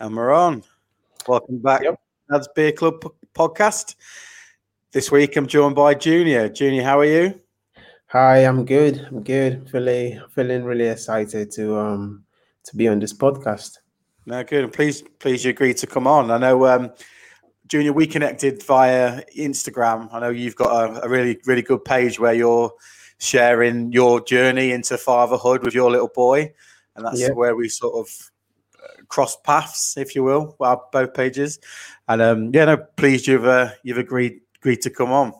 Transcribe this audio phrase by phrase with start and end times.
[0.00, 0.62] And we're on.
[1.26, 1.82] Welcome back.
[1.82, 2.00] Yep.
[2.30, 3.94] Dad's Beer Club p- podcast.
[4.92, 6.48] This week I'm joined by Junior.
[6.48, 7.40] Junior, how are you?
[8.06, 9.06] Hi, I'm good.
[9.10, 9.68] I'm good.
[9.70, 12.24] Feeling feeling really excited to um
[12.64, 13.78] to be on this podcast.
[14.26, 14.64] No, good.
[14.64, 16.30] And please, please, you agreed to come on.
[16.30, 16.92] I know, um,
[17.66, 20.08] Junior, we connected via Instagram.
[20.12, 22.70] I know you've got a, a really, really good page where you're
[23.18, 26.52] sharing your journey into fatherhood with your little boy,
[26.94, 27.30] and that's Yeah.
[27.32, 28.30] where we sort of
[29.08, 31.58] crossed paths, if you will, well, both pages.
[32.08, 35.32] And um, yeah, no, pleased you've uh, you've agreed agreed to come on.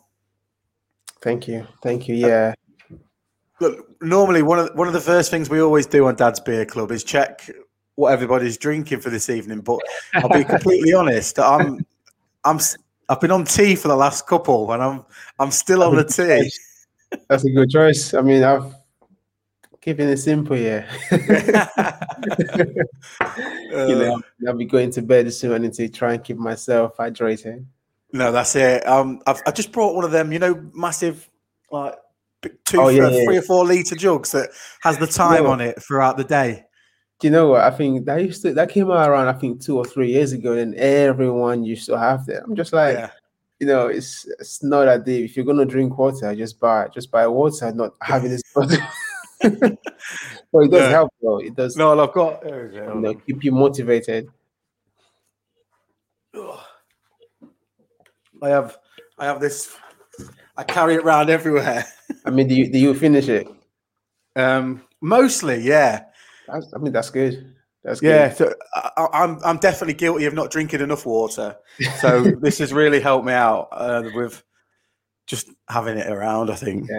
[1.20, 1.66] Thank you.
[1.82, 2.14] Thank you.
[2.14, 2.54] Yeah.
[3.60, 6.64] Look, normally one of one of the first things we always do on Dad's Beer
[6.64, 7.50] Club is check
[7.96, 9.60] what everybody's drinking for this evening.
[9.60, 9.80] But
[10.14, 11.84] I'll be completely honest, I'm
[12.44, 12.60] I'm
[13.08, 15.04] I've been on tea for the last couple, and I'm
[15.38, 16.50] I'm still on the tea.
[17.28, 18.14] That's a good choice.
[18.14, 18.74] I mean, I've
[19.80, 20.90] keeping it simple yeah.
[23.70, 25.52] you know, I'll be going to bed soon.
[25.52, 27.64] I need to try and keep myself hydrated.
[28.12, 28.86] no, that's it.
[28.86, 31.28] Um, I've I just brought one of them, you know, massive
[31.70, 31.94] like
[32.64, 33.24] two, Oh, yeah, uh, yeah.
[33.24, 34.50] three or four liter jugs that
[34.82, 36.64] has the time on it throughout the day.
[37.20, 37.62] Do you know what?
[37.62, 40.32] I think that used to that came out around I think two or three years
[40.32, 42.44] ago, and everyone used to have that.
[42.44, 43.10] I'm just like, yeah,
[43.58, 45.24] you know, it's it's not that deep.
[45.24, 48.42] If you're gonna drink water, just buy just buy water, not having this.
[49.42, 50.88] but it does Yeah.
[50.90, 51.38] help though.
[51.38, 52.42] It does no, I've got.
[52.42, 52.94] There we go.
[52.94, 54.28] you know, keep you motivated.
[58.42, 58.78] I have
[59.18, 59.74] I have this
[60.56, 61.84] I carry it around everywhere.
[62.24, 63.48] I mean, do you do you finish it?
[64.36, 66.04] Um mostly, yeah.
[66.46, 67.54] That's, I mean, that's good.
[67.84, 68.28] That's Yeah.
[68.28, 68.36] good.
[68.36, 71.56] So I- I'm I'm definitely guilty of not drinking enough water.
[72.00, 74.42] So this has really helped me out uh, with
[75.26, 76.88] just having it around, I think.
[76.88, 76.98] Yeah.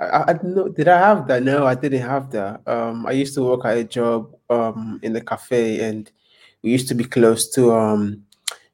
[0.00, 0.68] I, I know.
[0.68, 1.42] Did I have that?
[1.42, 2.66] No, I didn't have that.
[2.66, 6.10] Um, I used to work at a job um in the cafe, and
[6.62, 8.24] we used to be close to um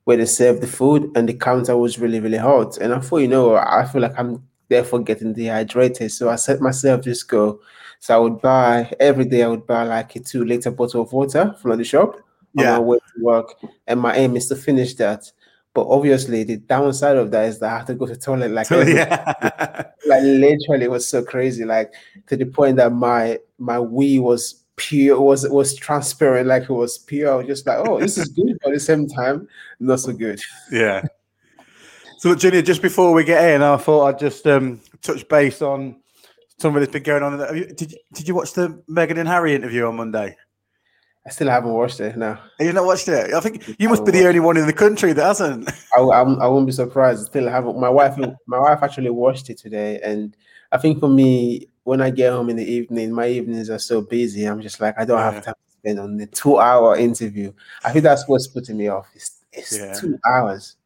[0.04, 2.78] where they serve the food, and the counter was really really hot.
[2.78, 6.60] And I thought, you know, I feel like I'm therefore getting dehydrated, so I set
[6.60, 7.60] myself this goal.
[7.98, 9.42] So I would buy every day.
[9.42, 12.14] I would buy like a two liter bottle of water from the shop
[12.58, 12.72] on Yeah.
[12.72, 13.54] my way to work,
[13.88, 15.30] and my aim is to finish that.
[15.76, 18.50] But obviously, the downside of that is that I have to go to the toilet
[18.50, 19.90] like So, yeah.
[20.06, 21.92] like literally it was so crazy like
[22.28, 26.96] to the point that my my wee was pure was was transparent like it was
[26.96, 29.46] pure I was just like oh this is good but at the same time
[29.78, 30.40] not so good
[30.72, 31.02] yeah.
[32.18, 35.96] So Junior, just before we get in, I thought I'd just um, touch base on
[36.58, 37.36] something that's been going on.
[37.54, 40.34] Did you, did you watch the Meghan and Harry interview on Monday?
[41.26, 43.34] I still haven't watched it now Have you not watched it?
[43.34, 45.68] I think you must be the only one in the country that hasn't.
[45.98, 48.16] I, I'm, I won't be surprised still haven't my wife
[48.46, 50.36] my wife actually watched it today and
[50.72, 54.00] I think for me when I get home in the evening my evenings are so
[54.00, 55.32] busy I'm just like I don't Yeah.
[55.32, 57.52] have time to spend on the two hour interview
[57.84, 59.92] I think that's what's putting me off it's, it's Yeah.
[60.00, 60.76] two hours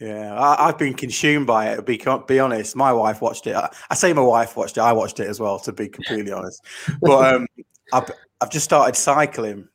[0.00, 1.84] Yeah, I, I've been consumed by it.
[1.84, 3.56] Be be honest, my wife watched it.
[3.56, 4.80] I, I say my wife watched it.
[4.80, 5.58] I watched it as well.
[5.58, 6.62] To be completely honest,
[7.02, 7.46] but um,
[7.92, 8.08] I've
[8.40, 9.68] I've just started cycling.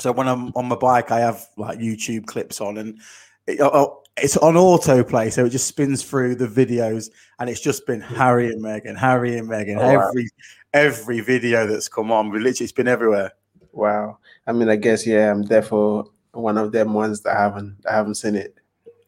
[0.00, 2.98] So when I'm on my bike, I have like YouTube clips on, and
[3.46, 7.60] it, oh, oh it's on autoplay, so it just spins through the videos, and it's
[7.60, 9.78] just been Harry and Meghan, Harry and Meghan.
[9.78, 10.08] Oh, wow.
[10.08, 10.28] every
[10.72, 13.32] every video that's come on, we literally it's been everywhere.
[13.72, 14.18] Wow.
[14.46, 18.16] I mean, I guess yeah, I'm therefore one of them ones that haven't I haven't
[18.16, 18.56] seen it.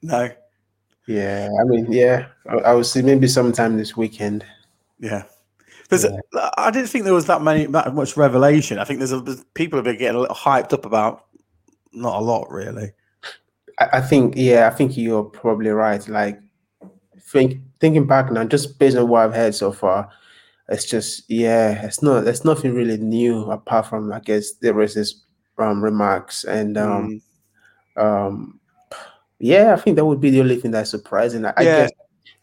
[0.03, 0.31] No,
[1.07, 4.45] Yeah, I mean, yeah, I, I will see maybe sometime this weekend.
[4.99, 5.25] Yeah.
[5.93, 6.51] There's, Yeah.
[6.57, 8.79] I didn't think there was that many that much revelation.
[8.79, 11.27] I think there's, a, there's people have been getting a little hyped up about
[11.93, 12.93] not a lot really.
[13.79, 16.07] I, I think yeah, I think you're probably right.
[16.09, 16.41] Like
[17.21, 20.09] think thinking back now, just based on what I've heard so far,
[20.71, 25.17] it's just yeah, it's not there's nothing really new apart from I guess the racist
[25.59, 27.21] um remarks and um
[27.99, 28.61] Mm, um
[29.41, 31.45] yeah, I think that would be the only thing that's surprising.
[31.45, 31.91] I, I guess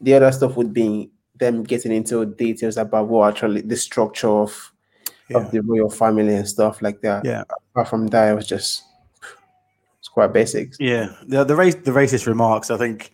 [0.02, 4.72] the other stuff would be them getting into details about what actually the structure of
[5.30, 5.38] yeah.
[5.38, 7.26] of the royal family and stuff like that.
[7.26, 7.44] Yeah.
[7.74, 8.84] Apart from that, it was just
[10.00, 10.74] it's quite basic.
[10.80, 12.70] Yeah, the the, race, the racist remarks.
[12.72, 13.12] I think,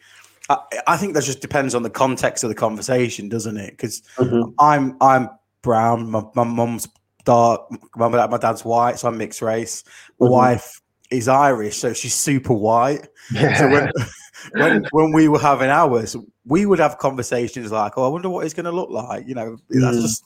[0.49, 0.57] I,
[0.87, 3.71] I think that just depends on the context of the conversation, doesn't it?
[3.71, 4.53] Because Mhm.
[4.59, 5.29] I'm I'm
[5.61, 6.09] brown.
[6.09, 6.87] My my mum's
[7.23, 7.61] dark.
[7.95, 9.83] My, my dad's white, so I'm mixed race.
[10.19, 10.31] My Mhm.
[10.31, 13.07] wife is Irish, so she's super white.
[13.57, 13.91] So when,
[14.53, 16.15] when when we were having ours,
[16.45, 19.35] we would have conversations like, "Oh, I wonder what he's going to look like." You
[19.35, 20.01] know, that's Mm.
[20.01, 20.23] just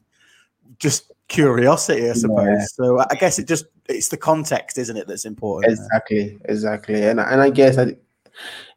[0.77, 2.45] just curiosity, I suppose.
[2.47, 2.65] Yeah.
[2.73, 5.73] So I guess it just it's the context, isn't it, that's important.
[5.73, 7.03] exactly, exactly.
[7.03, 7.97] And and I guess that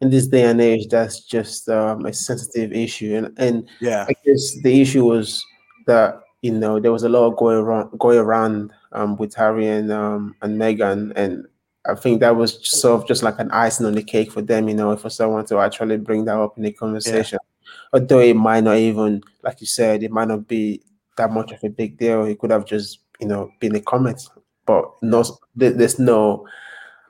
[0.00, 3.16] in this day and age, that's just um, a sensitive issue.
[3.16, 5.44] And and Yeah, I guess the issue was
[5.86, 9.68] that you know there was a lot of going around going around um, with Harry
[9.68, 11.46] and um, and Meghan, and
[11.84, 14.68] I think that was sort of just like an icing on the cake for them,
[14.68, 17.38] you know, for someone to actually bring that up in the conversation.
[17.42, 17.68] Yeah.
[17.92, 20.82] Although it might not even, like you said, it might not be
[21.16, 22.24] that much of a big deal.
[22.24, 24.22] It could have just, you know, been a comment,
[24.64, 25.24] but no,
[25.56, 26.46] there's no,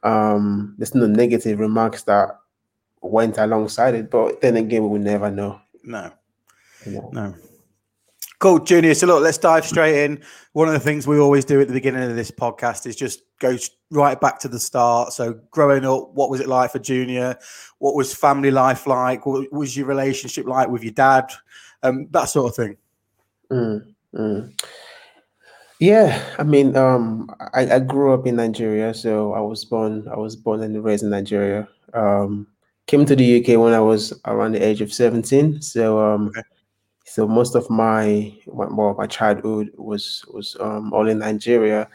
[0.03, 2.31] um, there's no negative remarks that
[3.03, 4.11] went alongside it.
[4.11, 5.61] But then again, we will never know.
[5.85, 6.13] No,
[6.87, 7.35] no.
[8.43, 8.93] Cool, Junior.
[8.95, 10.21] So look, let's dive straight in.
[10.53, 13.23] One of the things we always do at the beginning of this podcast is just
[13.39, 13.57] go
[13.93, 15.13] right back to the start.
[15.13, 17.39] So growing up, what was it like for Junior?
[17.79, 19.27] What was family life like?
[19.27, 21.31] What was your relationship like with your dad?
[21.85, 22.77] Um, that sort of thing.
[23.53, 24.65] Mm, mm.
[25.79, 30.09] Yeah, I mean, um, I, I, grew up in Nigeria, so I was born.
[30.09, 31.69] I was born and raised in Nigeria.
[31.95, 32.49] Um,
[32.89, 35.63] came to the UK when I was around the age of seventeen.
[35.63, 36.43] So um, okay
[37.13, 41.87] so most of my well my childhood was was um all in Nigeria.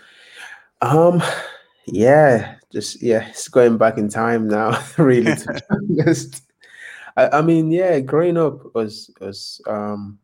[0.83, 1.23] Um
[1.87, 5.33] yeah, just yeah, it's going back in time now, really
[5.71, 6.43] honest.
[7.15, 10.19] I, I mean, yeah, growing up was was um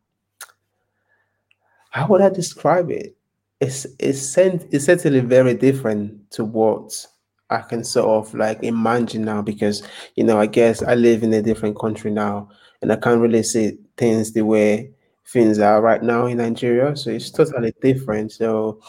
[1.89, 3.17] how would I describe it?
[3.61, 7.03] It's it's it's certainly very different to what
[7.49, 9.81] I can sort of like imagine now because
[10.15, 12.49] you know I guess I live in a different country now
[12.83, 14.91] and I can't really see things the way
[15.27, 16.95] things are right now in Nigeria.
[16.95, 18.31] So it's totally different.
[18.31, 18.81] So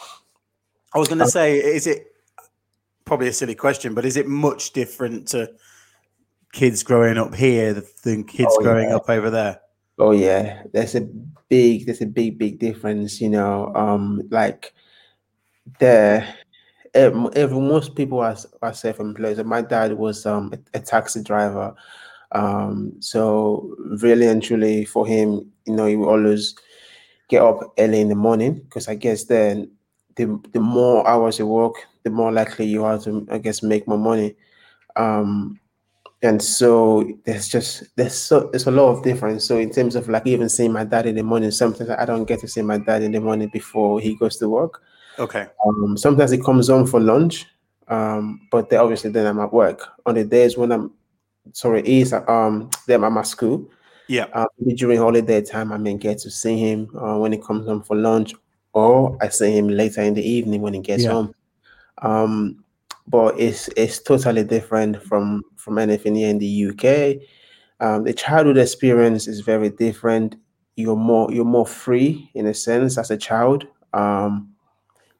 [0.93, 2.07] I was going to um, say, is it
[3.05, 5.51] probably a silly question, but is it much different to
[6.53, 7.73] kids growing up here
[8.03, 8.95] than kids oh, growing yeah.
[8.95, 9.59] up over there?
[9.97, 11.01] Oh yeah, there's a
[11.47, 13.21] big, there's a big, big difference.
[13.21, 14.73] You know, um, like
[15.79, 16.35] there
[16.93, 19.37] every most people are, are self-employed.
[19.37, 21.75] So my dad was um, a, a, taxi driver,
[22.31, 26.55] um, so really and truly for him, you know, he will always
[27.29, 29.71] get up early in the morning because I guess then
[30.15, 33.87] the the more hours you work, the more likely you are to, I guess, make
[33.87, 34.35] more money.
[34.95, 35.59] Um,
[36.21, 39.45] and so there's just there's so there's a lot of difference.
[39.45, 42.25] So in terms of like even seeing my dad in the morning, sometimes I don't
[42.25, 44.81] get to see my dad in the morning before he goes to work.
[45.19, 45.47] Okay.
[45.65, 47.45] Um, sometimes he comes home for lunch,
[47.87, 49.87] um, but then obviously then I'm at work.
[50.05, 50.91] On the days when I'm
[51.53, 53.69] sorry, he's um them at my school.
[54.07, 54.25] Yeah.
[54.33, 57.81] Um, during holiday time, I may get to see him uh, when he comes home
[57.81, 58.33] for lunch,
[58.73, 61.11] or I see him later in the evening when he gets yeah.
[61.11, 61.35] home.
[62.01, 62.63] Um,
[63.07, 67.21] but it's it's totally different from from anything here in the UK.
[67.79, 70.35] Um, the childhood experience is very different.
[70.75, 73.67] You're more you're more free in a sense as a child.
[73.93, 74.53] Um,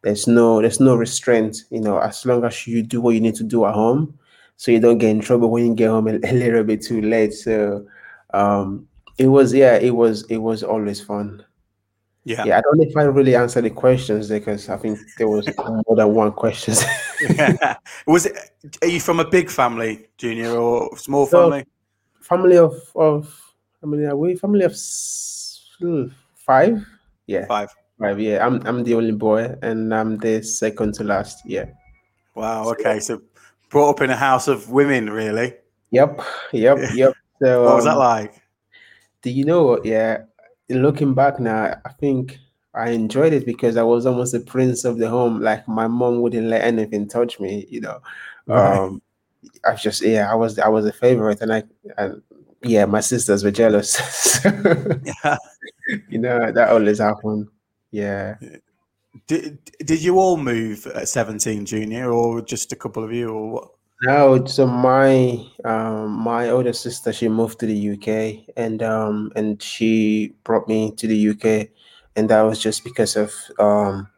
[0.04, 1.64] there's no there's no restraint.
[1.70, 4.18] You know, as long as you do what you need to do at home,
[4.58, 7.02] so you don't get in trouble when you get home a, a little bit too
[7.02, 7.34] late.
[7.34, 7.86] So
[8.34, 8.88] um,
[9.18, 11.44] it was yeah, it was it was always fun.
[12.28, 12.44] Yeah.
[12.44, 15.48] yeah, I don't know if I really answered the questions because I think there was
[15.58, 16.74] more than one question.
[17.22, 17.78] yeah.
[18.08, 18.36] Was it?
[18.82, 21.66] Are you from a big family, Junior, or small family?
[22.22, 23.40] So, family of of
[23.84, 24.76] I mean, are we family of
[26.48, 26.84] five?
[27.28, 27.70] Yeah, five.
[28.00, 28.20] Five.
[28.20, 31.44] Yeah, I'm I'm the only boy, and I'm the second to last.
[31.46, 31.66] Yeah.
[32.34, 32.72] Wow.
[32.72, 33.00] Okay.
[33.00, 33.22] So
[33.76, 35.54] brought up in a house of women, really.
[35.92, 36.22] Yep,
[36.54, 37.14] yep, yep.
[37.42, 38.42] So, what was that um, like?
[39.22, 39.84] Do you know?
[39.84, 40.24] Yeah,
[40.70, 42.40] looking back now, I think
[42.74, 45.42] I enjoyed it because I was almost the prince of the home.
[45.42, 47.68] Like my mom wouldn't let anything touch me.
[47.70, 48.00] You know,
[48.48, 48.78] right.
[48.78, 49.02] um,
[49.66, 51.64] I was just yeah, I was I was a favorite, and I
[51.98, 52.22] and
[52.64, 54.00] yeah, my sisters were jealous.
[54.46, 55.38] yeah.
[56.10, 57.48] You know that always happened.
[57.92, 58.38] Yeah.
[59.28, 63.52] Did did you all move at seventeen, junior, or just a couple of you, or
[63.52, 63.75] what?
[64.02, 69.62] No, so my um, my older sister she moved to the UK and um, and
[69.62, 71.70] she brought me to the UK,
[72.18, 74.10] and that was just because of um,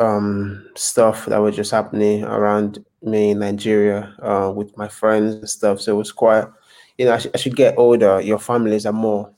[0.00, 5.48] um, stuff that was just happening around me in Nigeria uh, with my friends and
[5.48, 5.80] stuff.
[5.80, 6.46] So it was quite,
[6.98, 9.30] you know, as, as you get older, your families are more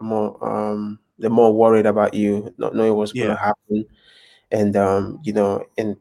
[0.00, 3.24] more um they're more worried about you, not knowing what's yeah.
[3.26, 3.84] going to happen,
[4.52, 5.96] and um, you know, and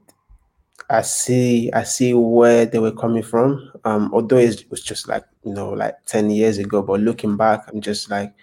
[0.89, 3.71] I see, I see where they were coming from.
[3.83, 7.65] Um, although it was just like you know, like ten years ago, but looking back,
[7.67, 8.33] I'm just like,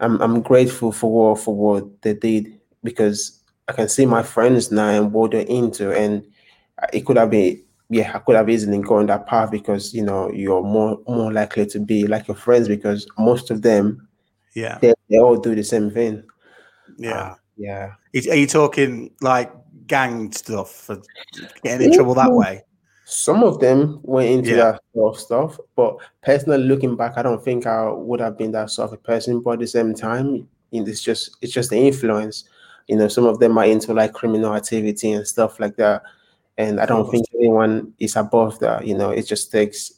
[0.00, 4.70] I'm, I'm grateful for what for what they did because I can see my friends
[4.70, 6.24] now and what they're into, and
[6.92, 10.30] it could have been yeah, I could have easily gone that path because you know
[10.30, 14.08] you're more more likely to be like your friends because most of them
[14.58, 14.78] yeah.
[14.80, 16.24] They, they all do the same thing.
[16.96, 17.12] Yeah.
[17.12, 17.92] Uh, yeah.
[18.14, 19.52] Are you talking like
[19.88, 21.02] gang stuff for
[21.64, 22.62] getting in trouble that way?
[23.04, 24.72] Some of them went into yeah.
[24.72, 28.52] that sort of stuff, but personally looking back, I don't think I would have been
[28.52, 29.40] that sort of a person.
[29.40, 32.44] But at the same time, it's just it's just the influence.
[32.86, 36.02] You know, some of them are into like criminal activity and stuff like that.
[36.58, 38.86] and I don't think anyone is above that.
[38.86, 39.92] You know, it just takes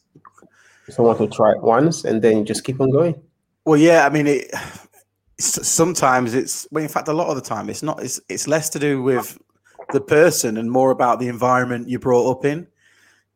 [0.91, 3.21] someone to try it once, and then you just keep on going.
[3.65, 4.55] Well, yeah, I mean, it,
[5.41, 8.03] sometimes it's well, in fact, a lot of the time, it's not.
[8.03, 9.39] It's it's less to do with
[9.93, 12.67] the person and more about the environment you brought up in.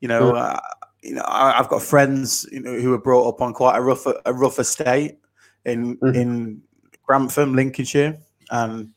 [0.01, 0.37] You know, mm.
[0.37, 0.61] uh,
[1.03, 3.81] you know, I, have got friends you know who were brought up on quite a
[3.81, 5.19] rough a rough estate
[5.65, 6.15] in mm.
[6.15, 6.63] in
[7.03, 8.19] Grantham, Lincolnshire,
[8.51, 8.91] and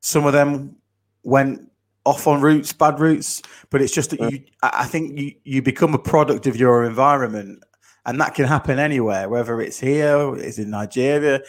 [0.00, 0.76] some of them
[1.22, 1.70] went
[2.04, 4.40] off on routes, bad routes, but it's just that you.
[4.62, 7.62] I think you you become a product of your environment,
[8.06, 11.40] and that can happen anywhere, whether it's here, it's in Nigeria,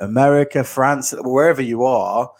[0.00, 2.30] America, France, wherever you are.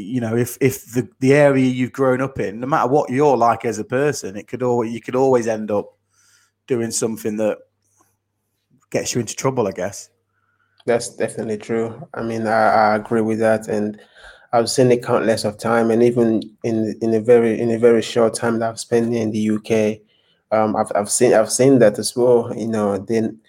[0.00, 3.36] You know, if if the the area you've grown up in, no matter what you're
[3.36, 5.96] like as a person, it could always you could always end up
[6.66, 7.58] doing something that
[8.90, 9.68] gets you into trouble.
[9.68, 10.10] I guess.
[10.86, 12.08] That's definitely true.
[12.14, 14.00] I mean, I, I agree with that, and
[14.52, 18.02] I've seen it countless of time, and even in in a very in a very
[18.02, 20.00] short time that I've spent in the UK,
[20.50, 22.52] um, I've I've seen I've seen that as well.
[22.56, 23.40] You know, then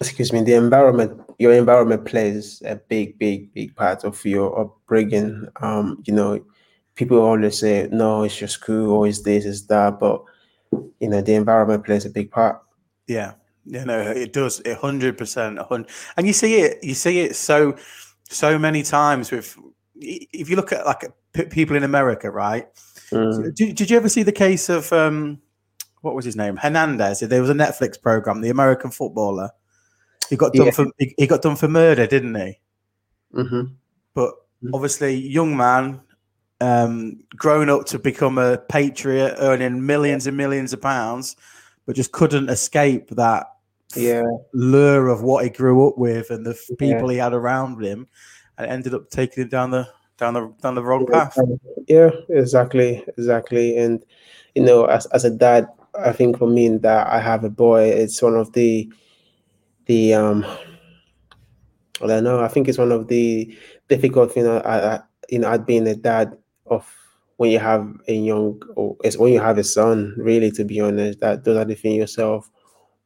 [0.00, 5.46] excuse me, the environment your environment plays a big big big part of your upbringing.
[5.60, 6.44] Um, you know,
[6.94, 10.22] people always say no, it's your school, or it's this, it's that, but
[11.00, 12.60] you know, the environment plays a big part.
[13.06, 17.36] Yeah, you know, it does, a hundred percent, and you see it, you see it
[17.36, 17.76] so
[18.28, 19.56] so many times with
[19.98, 21.04] if you look at like
[21.50, 22.66] people in America, right?
[23.10, 23.54] Mm.
[23.54, 25.40] Did, did, you ever see the case of um,
[26.00, 26.56] what was his name?
[26.56, 27.20] Hernandez.
[27.20, 29.50] There was a Netflix program, the American footballer.
[30.28, 30.72] He got done yeah.
[30.72, 32.58] for he, he, got done for murder, didn't he?
[33.34, 33.72] Mm-hmm.
[34.14, 34.74] But mm-hmm.
[34.74, 36.00] obviously, young man,
[36.60, 41.36] um, grown up to become a patriot, earning millions and millions of pounds,
[41.86, 43.46] but just couldn't escape that
[43.94, 44.24] yeah.
[44.52, 47.12] lure of what he grew up with and the people yeah.
[47.12, 48.06] he had around him
[48.58, 51.38] and ended up taking him down the down the down the wrong path.
[51.86, 53.76] Yeah, exactly, exactly.
[53.76, 54.04] And
[54.54, 55.68] you know, as as a dad,
[55.98, 58.90] I think for me that I have a boy, it's one of the
[59.86, 60.44] the um
[62.02, 62.40] I don't know.
[62.40, 63.56] I think it's one of the
[63.88, 64.46] difficult things.
[64.46, 66.86] I, I you know, I'd being a dad of
[67.38, 70.14] when you have a young or it's when you have a son.
[70.16, 72.50] Really, to be honest, that those are the things yourself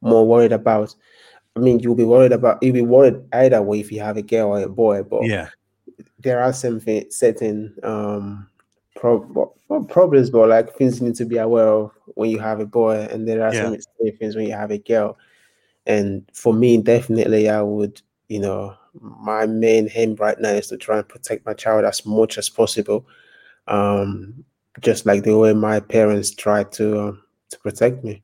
[0.01, 0.93] more worried about.
[1.55, 4.21] I mean, you'll be worried about you'll be worried either way if you have a
[4.21, 5.03] girl or a boy.
[5.03, 5.49] But yeah,
[6.19, 8.49] there are some certain um
[8.95, 9.53] pro-
[9.89, 13.07] problems, but like things you need to be aware of when you have a boy,
[13.11, 13.63] and there are yeah.
[13.63, 13.77] some
[14.17, 15.17] things when you have a girl.
[15.85, 20.77] And for me, definitely, I would, you know, my main aim right now is to
[20.77, 23.07] try and protect my child as much as possible.
[23.67, 24.43] Um,
[24.79, 28.21] just like the way my parents tried to um, to protect me.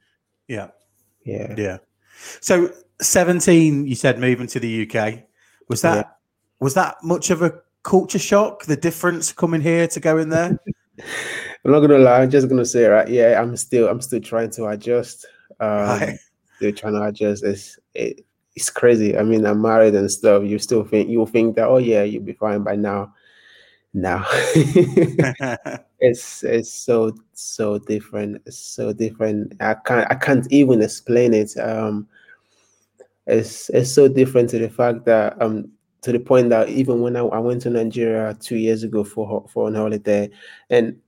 [0.48, 0.70] Yeah,
[1.26, 1.78] yeah, yeah.
[2.40, 2.72] So
[3.02, 5.24] 17, you said moving to the UK.
[5.68, 6.12] Was that yeah.
[6.60, 8.66] was that much of a culture shock?
[8.66, 10.58] The difference coming here to going there?
[11.66, 12.22] I'm not gonna lie.
[12.22, 13.08] I'm just gonna say right.
[13.08, 15.26] Yeah, I'm still I'm still trying to adjust.
[15.60, 16.18] Um, right.
[16.58, 17.44] Still trying to adjust.
[17.44, 19.18] It's it, it's crazy.
[19.18, 20.44] I mean, I'm married and stuff.
[20.44, 23.14] You still think you'll think that oh yeah, you'll be fine by now.
[23.94, 24.26] Now
[26.00, 28.42] it's it's so so different.
[28.46, 29.54] It's so different.
[29.60, 31.56] I can't I can't even explain it.
[31.58, 32.08] Um,
[33.28, 35.72] it's it's so different to the fact that um
[36.02, 39.46] to the point that even when I, I went to Nigeria two years ago for
[39.50, 40.30] for an holiday,
[40.70, 41.00] and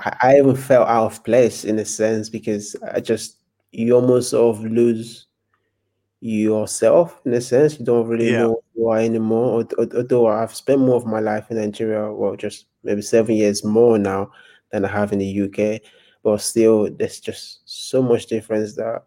[0.00, 3.41] I, I even felt out of place in a sense because I just
[3.72, 5.26] you almost sort of lose
[6.20, 7.78] yourself in a sense.
[7.78, 8.42] You don't really yeah.
[8.42, 9.66] know who you are anymore.
[9.78, 13.98] Although I've spent more of my life in Nigeria, well, just maybe seven years more
[13.98, 14.30] now
[14.70, 15.82] than I have in the UK,
[16.22, 19.04] but still, there's just so much difference that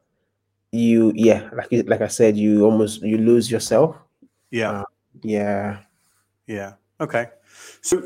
[0.75, 3.95] you yeah like like i said you almost you lose yourself
[4.51, 4.83] yeah uh,
[5.21, 5.79] yeah
[6.47, 7.27] yeah okay
[7.81, 8.01] so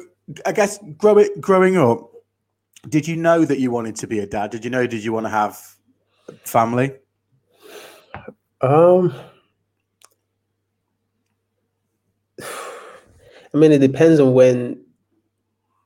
[0.45, 2.11] i guess growing growing up
[2.87, 5.11] did you know that you wanted to be a dad did you know did you
[5.11, 5.59] want to have
[6.45, 6.91] family
[8.62, 9.13] um
[13.53, 14.83] i mean it depends on when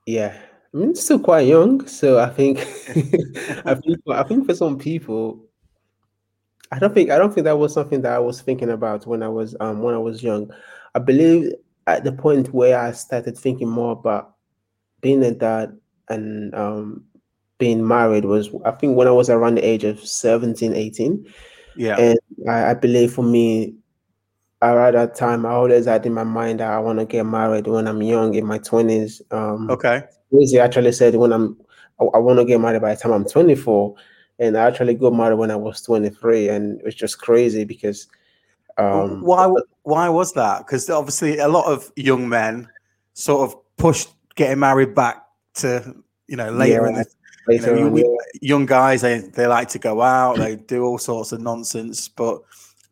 [0.06, 0.36] yeah
[0.72, 2.58] i mean still quite young so i think
[3.66, 5.40] i think i think for some people
[6.72, 9.22] I don't think I don't think that was something that I was thinking about when
[9.22, 10.50] I was um when I was young.
[10.96, 11.52] I believe
[11.86, 14.34] at the point where I started thinking more about
[15.00, 17.04] being a dad and um
[17.64, 21.26] being married was I think when I was around the age of 17, 18.
[21.76, 21.96] Yeah.
[21.98, 22.18] And
[22.48, 23.74] I, I believe for me
[24.60, 27.66] around that time I always had in my mind that I want to get married
[27.66, 29.22] when I'm young in my 20s.
[29.30, 30.02] Um okay.
[30.30, 31.56] He actually said when I'm
[32.00, 33.94] I, I want to get married by the time I'm 24
[34.38, 38.08] and I actually got married when I was 23, and it was just crazy because.
[38.76, 39.52] Um, why?
[39.82, 40.66] Why was that?
[40.66, 42.68] Because obviously, a lot of young men
[43.12, 45.22] sort of pushed getting married back
[45.54, 45.94] to
[46.26, 47.06] You know, later Yeah, in the
[47.48, 48.38] you know, on, you- yeah.
[48.40, 52.42] young guys they they like to go out, they do all sorts of nonsense, but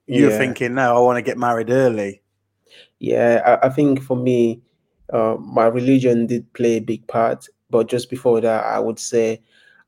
[0.06, 0.38] you're Yeah.
[0.38, 2.22] thinking, no, I want to get married early.
[2.98, 4.62] Yeah, I, I think for me,
[5.12, 7.48] uh, my religion did play a big part.
[7.70, 9.40] But just before that, I would say,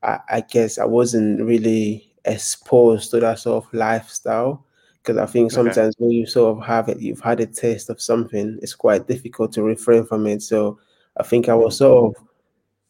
[0.02, 4.64] I, I guess I wasn't really exposed to that sort of lifestyle.
[5.02, 5.54] Because I think Okay.
[5.56, 9.06] sometimes when you sort of have it, you've had a taste of something, it's quite
[9.06, 10.40] difficult to refrain from it.
[10.42, 10.78] So
[11.18, 12.24] I think I was sort of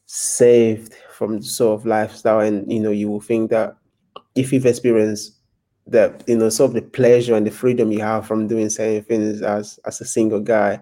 [0.06, 2.40] saved from the sort of lifestyle.
[2.40, 3.76] And, you know, you will think that
[4.34, 5.38] if you've experienced
[5.87, 9.04] that you know sort of the pleasure and the freedom you have from doing certain
[9.04, 10.80] things as as a single guy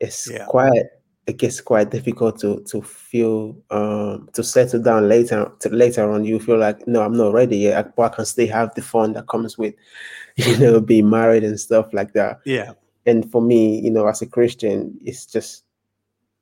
[0.00, 0.46] it's Yeah.
[0.46, 0.84] quite
[1.26, 6.24] it gets quite difficult to to feel um to settle down later to later on
[6.24, 8.80] you feel like no i'm not ready yet I- but i can still have the
[8.80, 9.74] fun that comes with
[10.36, 12.72] you know being married and stuff like that Yeah,
[13.04, 15.64] and for me you know as a christian it's just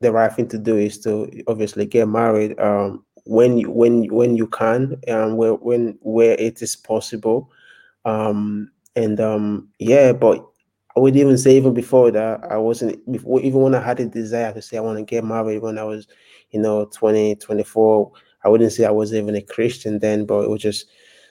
[0.01, 4.37] the right thing to do is to obviously get married um when you when when
[4.37, 7.51] you can um where when where it is possible.
[8.05, 10.45] Um and um yeah but
[10.97, 14.53] i would even say even before that i wasn't even when i had a desire
[14.53, 16.09] to say i want to get married when i was
[16.51, 18.11] you know 20 24
[18.45, 20.87] i wouldn't say i was even a christian then but it was just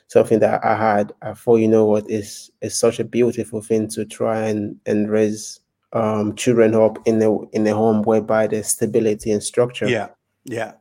[0.07, 1.11] something that i had.
[1.23, 5.09] I thought you know what is is such a beautiful thing to try and and
[5.09, 5.59] raise
[5.93, 10.09] um children up in the in the home whereby there's stability and structure yeah,
[10.45, 10.73] yeah.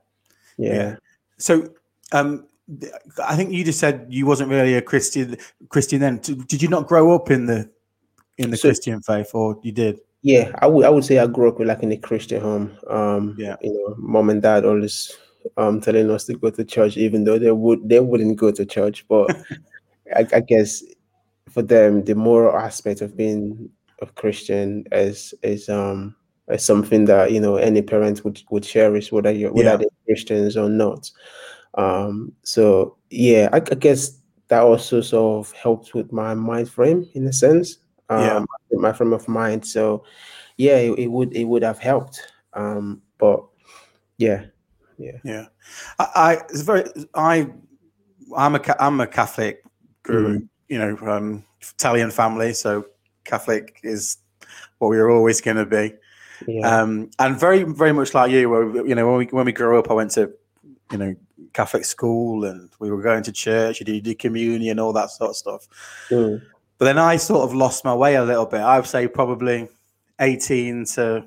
[0.56, 0.96] yeah
[1.38, 1.68] So,
[2.12, 2.46] um,
[3.23, 5.37] I think you just said you wasn't really a Christian.
[5.68, 6.16] Christian then.
[6.18, 7.68] Did you not grow up in the
[8.38, 10.00] in the So- Christian faith, or you did?
[10.23, 12.73] Yeah, I would I would say I grew up like in a Christian home.
[12.88, 13.56] Um, Yeah.
[13.61, 15.12] you know, mom and dad always
[15.58, 18.64] um telling us to go to church, even though they would they wouldn't go to
[18.64, 19.04] church.
[19.08, 19.37] But
[20.16, 20.82] I, I guess
[21.50, 23.68] for them, the moral aspect of being
[24.03, 26.15] a Christian is is um
[26.49, 29.76] is something that you know any parent would would cherish, whether you whether Yeah.
[29.76, 31.11] they're Christians or not.
[31.75, 37.09] Um, so yeah, I, I guess that also sort of helped with my mind frame
[37.15, 37.78] in a sense.
[38.11, 38.78] Um, Yeah.
[38.78, 39.67] my frame of mind.
[39.67, 40.04] So
[40.57, 42.21] yeah, it, it would it would have helped.
[42.52, 43.45] Um, but
[44.19, 44.45] yeah,
[45.25, 45.47] Yeah,
[45.99, 47.49] I, I it's very I
[48.37, 49.63] I'm a I'm a Catholic,
[50.02, 52.87] grew you know um, Italian family, so
[53.25, 54.19] Catholic is
[54.78, 55.95] what we were always going to be,
[56.47, 58.49] yeah, um, and very very much like you.
[58.50, 60.32] Where, you know when we when we grew up, I went to
[60.91, 61.15] you know
[61.52, 63.80] Catholic school, and we were going to church.
[63.80, 65.69] You did, you did communion, all that sort of stuff.
[66.10, 66.43] Mm,
[66.78, 68.60] But then I sort of lost my way a little bit.
[68.60, 69.69] I would say probably
[70.21, 71.25] 18 to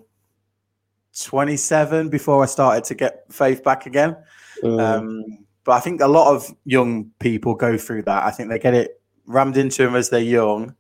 [1.24, 4.16] 27 before I started to get faith back again.
[4.64, 5.24] mm, Um,
[5.64, 8.24] but I think a lot of young people go through that.
[8.24, 10.76] I think they get it rammed into them as they're young.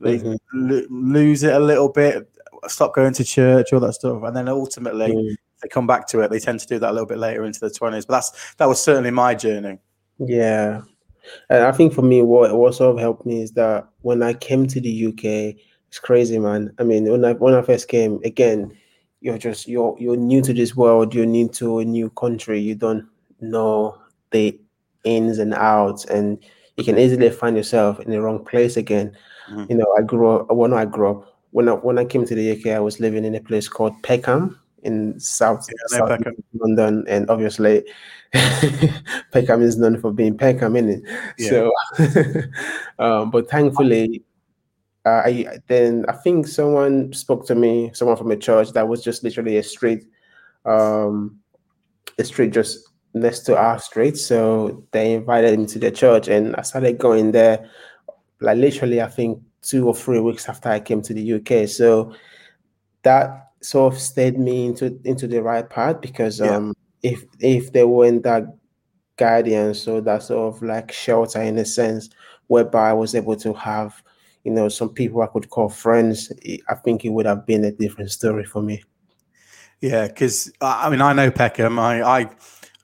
[0.00, 2.28] They mhm, lo- lose it a little bit,
[2.66, 5.36] stop going to church, all that stuff, and then ultimately mm.
[5.62, 6.30] they come back to it.
[6.30, 8.06] They tend to do that a little bit later into the twenties.
[8.06, 9.78] But that's that was certainly my journey.
[10.18, 10.82] yeah.
[11.48, 14.34] And I think for me, what what sort of helped me is that when I
[14.34, 15.56] came to the UK,
[15.88, 16.72] it's crazy, man.
[16.78, 18.76] I mean, when I when I first came, again,
[19.20, 21.14] you're just you're you're new to this world.
[21.14, 22.60] You're new to a new country.
[22.60, 23.06] You don't
[23.40, 23.96] know
[24.32, 24.60] the
[25.04, 26.44] ins and outs, and
[26.76, 29.16] you can easily find yourself in the wrong place again.
[29.50, 29.70] Mhm.
[29.70, 32.34] You know, I grew up when I grew up when I when I came to
[32.34, 36.34] the UK, I was living in a place called Peckham in South Yeah, South Peckham.
[36.54, 37.84] London, and obviously
[39.32, 41.00] Peckham is known for being Peckham, is
[41.38, 41.48] Yeah.
[41.48, 41.72] So,
[42.98, 44.22] um, but thankfully,
[45.06, 49.02] uh, I then I think someone spoke to me, someone from a church that was
[49.04, 50.04] just literally a street,
[50.64, 51.38] um,
[52.18, 54.16] a street just next to our street.
[54.18, 57.70] So they invited me to their church, and I started going there.
[58.40, 61.68] Like literally, I think two or three weeks after I came to the UK.
[61.68, 62.12] So
[63.02, 66.56] that sort of steered me into into the right path because Yeah.
[66.56, 68.44] um, if if there weren't that
[69.16, 72.10] guidance or that sort of like shelter in a sense,
[72.48, 74.02] whereby I was able to have
[74.42, 76.30] you know some people I could call friends,
[76.68, 78.82] I think it would have been a different story for me.
[79.80, 81.78] Yeah, because I I mean I know Peckham.
[81.78, 82.30] I I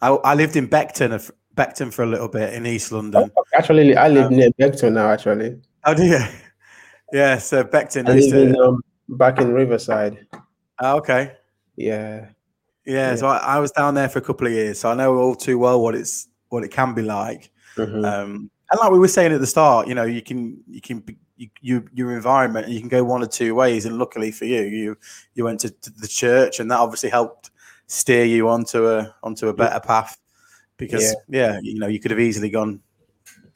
[0.02, 3.30] I, I lived in Beckton, Beckton for a little bit in East London.
[3.54, 5.10] Actually, I live Um, near Beckton now.
[5.10, 6.18] Actually, Oh, do you?
[7.12, 8.60] Yeah, so Beckton I live in to.
[8.60, 10.26] um, back in Riverside.
[10.78, 11.32] Oh, okay.
[11.74, 12.28] Yeah,
[12.86, 13.16] Yeah, Yeah.
[13.16, 15.34] so I, I was down there for a couple of years, so I know all
[15.34, 17.50] too well what it's what it can be like.
[17.76, 20.80] mhm, Um, and like we were saying at the start, you know, you can you
[20.80, 23.86] can be, you, you your environment, you can go one or two ways.
[23.86, 24.96] And luckily for you, you
[25.34, 27.50] you went to, to the church, and that obviously helped
[27.90, 30.16] steer you onto a onto a better path.
[30.76, 32.80] Because yeah, you know, you could have easily gone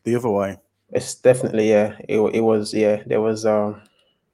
[0.02, 0.58] the other way.
[0.90, 1.96] it's definitely yeah.
[2.08, 3.02] It, it was yeah.
[3.06, 3.80] There was um,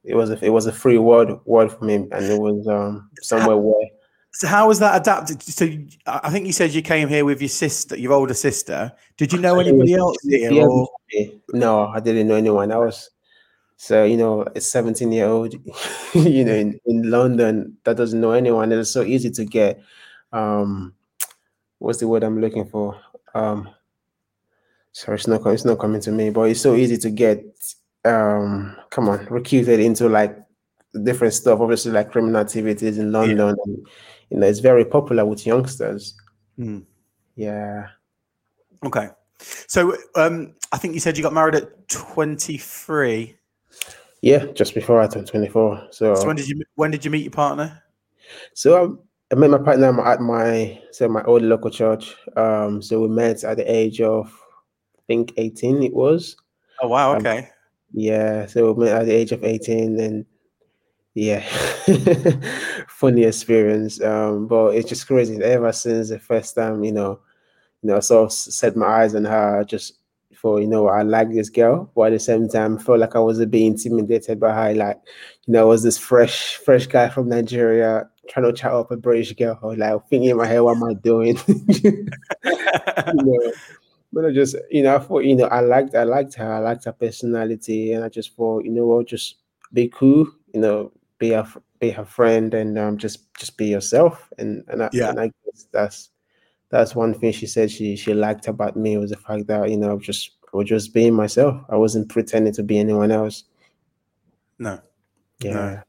[0.02, 3.10] it was a, it was a free word word for me, and it was um
[3.22, 3.88] somewhere where
[4.32, 5.42] So how was that adapted?
[5.42, 5.68] So
[6.06, 8.90] I think you said you came here with your sister, your older sister.
[9.16, 10.66] Did you know anybody else here?
[10.66, 10.88] Or?
[11.52, 13.10] No, I didn't know anyone else.
[13.83, 15.55] So you know, a 17 year old,
[16.14, 18.71] you know, in, in London that doesn't know anyone.
[18.73, 19.81] It's so easy to get.
[20.35, 20.93] Um,
[21.79, 23.01] what's the word I'm looking for?
[23.35, 23.71] Um,
[24.93, 27.43] sorry, it's not it's not coming to me, but it's so easy to get.
[28.05, 30.37] Um, come on, recruited into like
[31.03, 31.61] different stuff.
[31.61, 33.40] Obviously, like criminal activities in London.
[33.40, 33.87] And,
[34.29, 36.12] you know, it's very popular with youngsters.
[36.57, 36.81] Hmm.
[37.35, 37.87] Yeah.
[38.85, 39.09] Okay.
[39.38, 43.38] So um, I think you said you got married at 23.
[44.22, 45.88] Yeah, just before I turned 24.
[45.90, 47.83] So, So when did you when did you meet your partner?
[48.54, 49.00] so um,
[49.33, 52.14] I met my partner at my so my old local church.
[52.37, 54.26] Um, so we met at the age of
[54.98, 56.37] I think 18 it was.
[56.80, 57.48] Oh wow, Um, okay.
[57.92, 60.26] Yeah, so we met at the age of 18 and
[61.14, 61.40] yeah,
[62.88, 64.00] funny experience.
[64.00, 65.42] Um, but it's just crazy.
[65.42, 67.20] Ever since the first time, you know,
[67.83, 69.94] you know, I sort of set my eyes on her just
[70.40, 73.14] for, you know, I like this girl, but at the same time, I felt like
[73.14, 74.74] I was a bit intimidated by her.
[74.74, 74.98] Like,
[75.46, 78.96] you know, I was this fresh, fresh guy from Nigeria trying to chat up a
[78.96, 79.59] British girl.
[79.76, 81.38] Like thinking in my head, what am I doing?
[81.48, 82.07] you
[82.44, 83.53] know,
[84.12, 86.59] but I just, you know, I thought, you know, I liked, I liked her, I
[86.59, 89.37] liked her personality, and I just thought, you know what, just
[89.72, 91.46] be cool, you know, be her,
[91.81, 95.11] be her friend, and um, just, just be yourself, and and I, Yeah.
[95.11, 96.11] and I guess that's
[96.70, 99.76] that's one thing she said she she liked about me was the fact that you
[99.76, 101.62] know, just I was just being myself.
[101.68, 103.44] I wasn't pretending to be anyone else.
[104.59, 104.80] no.
[105.40, 105.83] Yeah.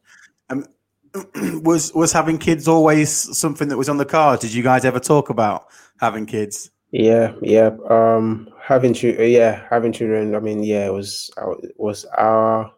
[0.50, 0.66] Um,
[1.62, 4.42] was was having kids always something that was on the cards?
[4.42, 5.66] Did you guys ever talk about
[6.00, 6.72] having kids?
[6.92, 7.72] Yeah, yeah.
[7.90, 10.36] Um, having children, yeah, having children.
[10.36, 12.72] I mean, yeah, it was our- it was our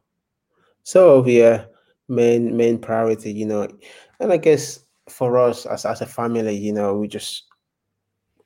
[0.83, 1.65] sort of yeah
[2.09, 3.67] main main priority, you know.
[4.19, 7.43] And I guess for us as as a family, you know, we just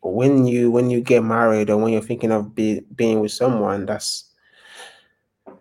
[0.01, 3.85] when you when you get married or when you're thinking of be, being with someone,
[3.85, 4.31] that's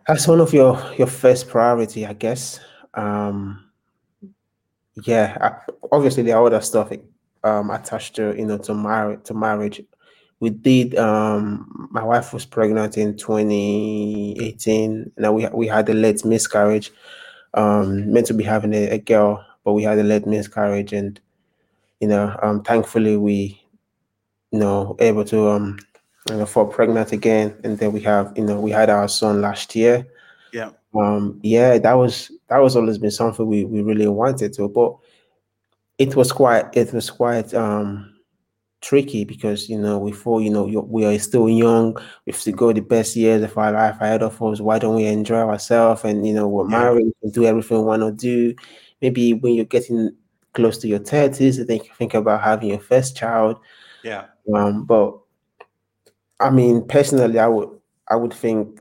[0.06, 2.60] that's one of your your first priority, I guess.
[2.94, 3.64] Um,
[5.04, 6.92] yeah, I- obviously there are other stuff
[7.44, 9.82] um attached to you know to marriage to marriage.
[10.40, 16.24] We did um my wife was pregnant in 2018 and we we had a late
[16.24, 16.92] miscarriage.
[17.54, 21.20] Um meant to be having a, a girl, but we had a late miscarriage and
[22.00, 23.60] you know um thankfully we
[24.52, 25.78] you know able to um
[26.30, 27.54] you know, fall pregnant again.
[27.64, 30.06] And then we have you know we had our son last year.
[30.52, 30.70] Yeah.
[30.94, 34.96] um yeah that was that was always been something we, we really wanted to but
[35.98, 38.12] it was quite it was quite um
[38.82, 41.94] tricky because you know we thought you know we are still young.
[42.24, 44.60] We have to go the best years of our life ahead of us.
[44.60, 46.04] Why don't we enjoy ourselves?
[46.04, 46.78] And you know we're Yeah.
[46.78, 47.12] married.
[47.22, 48.54] We do everything we want to do.
[49.02, 50.10] Maybe when you're getting
[50.52, 53.58] close to your 30s you think think about having your first child
[54.06, 54.24] Yeah.
[54.54, 55.08] um but
[56.40, 57.68] i mean personally i would
[58.08, 58.80] i would think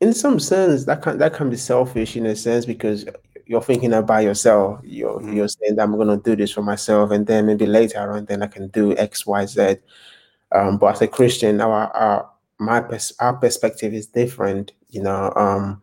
[0.00, 3.06] in some sense that can that can be selfish in a sense because
[3.46, 5.34] you're thinking about yourself you're Mhm.
[5.36, 8.24] you're saying that i'm going to do this for myself and then maybe later on
[8.24, 9.76] then i can do x y z
[10.52, 15.32] um but as a christian our, our my pers- our perspective is different you know
[15.36, 15.82] um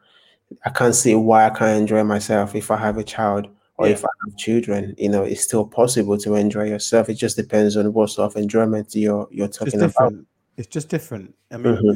[0.66, 3.48] i can't see why i can't enjoy myself if i have a child
[3.80, 3.94] or Yeah.
[3.94, 7.78] if i have children you know it's still possible to enjoy yourself it just depends
[7.78, 10.14] on what sort of enjoyment you're you're talking about.
[10.58, 11.34] It's just different.
[11.52, 11.96] I mean, Mhm.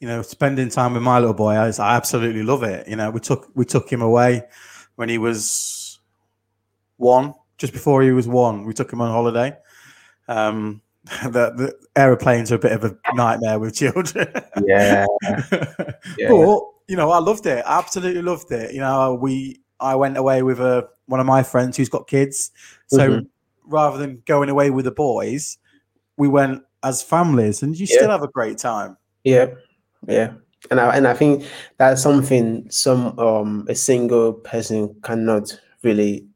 [0.00, 2.86] you know, spending time with my little boy, I, I absolutely love it.
[2.86, 4.42] You know, we took we took him away
[4.96, 5.98] when he was
[6.98, 8.66] one, just before he was one.
[8.66, 9.56] We took him on holiday.
[10.28, 10.82] Um,
[11.24, 14.28] the, the aeroplanes are a bit of a nightmare with children.
[14.66, 15.06] yeah
[16.18, 17.62] yeah But you know, I loved it.
[17.66, 18.74] Absolutely loved it.
[18.74, 22.50] You know, we I went away with a one of my friends who's got kids.
[22.86, 23.26] So Mhm.
[23.66, 25.58] rather than going away with the boys,
[26.16, 27.96] we went as families, and you Yeah.
[27.98, 28.96] still have a great time.
[29.24, 29.46] Yeah,
[30.08, 30.32] yeah,
[30.70, 31.44] and I and I think
[31.78, 36.26] that's something some um a single person cannot really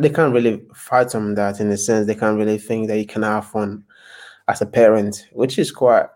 [0.00, 3.22] they can't really fathom that in a sense they can't really think that you can
[3.22, 3.84] have fun
[4.48, 6.06] as a parent, which is quite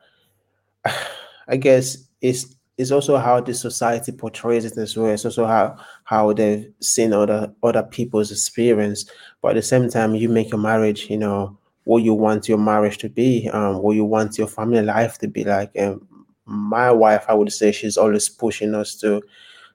[1.48, 5.10] I guess it's it's also how the society portrays it as well.
[5.12, 9.08] It's also how how they've seen other other people's experience.
[9.42, 12.58] But at the same time, you make your marriage, you know, what you want your
[12.58, 15.70] marriage to be, um, what you want your family life to be like.
[15.74, 16.00] And
[16.46, 19.22] my wife, I would say, she's always pushing us to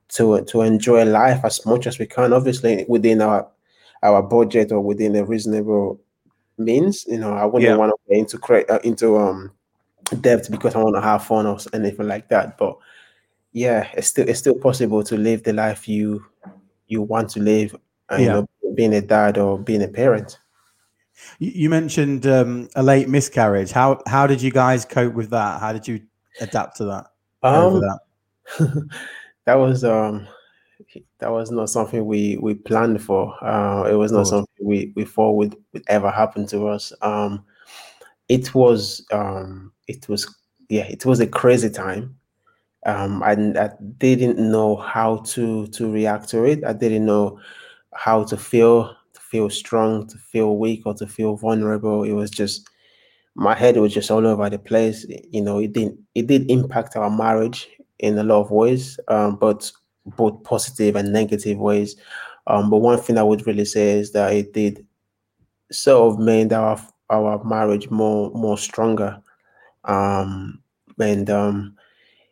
[0.10, 2.34] to to enjoy life as much as we can.
[2.34, 3.48] Obviously, within our
[4.04, 6.00] our budget or within a reasonable
[6.58, 7.06] means.
[7.08, 7.76] You know, I wouldn't Yeah.
[7.78, 9.52] want to get into cre- uh, into um
[10.18, 12.58] debt because I want to have fun or anything like that.
[12.58, 12.78] But
[13.52, 16.26] yeah, it's still it's still possible to live the life you
[16.88, 17.76] you want to live.
[18.10, 18.28] And, Yeah.
[18.28, 20.40] You know, being a dad or being a parent.
[21.40, 23.72] You, you mentioned um, a late miscarriage.
[23.72, 25.60] How how did you guys cope with that?
[25.60, 26.02] How did you
[26.40, 27.08] adapt to that?
[27.44, 28.90] Um, that?
[29.46, 30.28] that was um
[31.20, 33.36] that was not something we we planned for.
[33.44, 36.94] Uh, it was not something we we thought would, would ever happen to us.
[37.02, 37.44] Um,
[38.28, 40.24] it was um, it was
[40.70, 42.16] yeah, it was a crazy time.
[42.86, 46.64] Um, I, I didn't know how to to react to it.
[46.64, 47.40] I didn't know
[47.94, 52.04] how to feel, to feel strong, to feel weak, or to feel vulnerable.
[52.04, 52.70] It was just
[53.36, 55.06] my head was just all over the place.
[55.32, 57.68] You know, it didn't it did impact our marriage
[58.00, 59.72] in a lot of ways, um, but
[60.06, 61.96] both positive and negative ways.
[62.48, 64.86] Um, but one thing I would really say is that it did
[65.72, 69.22] sort of made our our marriage more more stronger.
[69.86, 70.62] Um,
[71.00, 71.76] and um,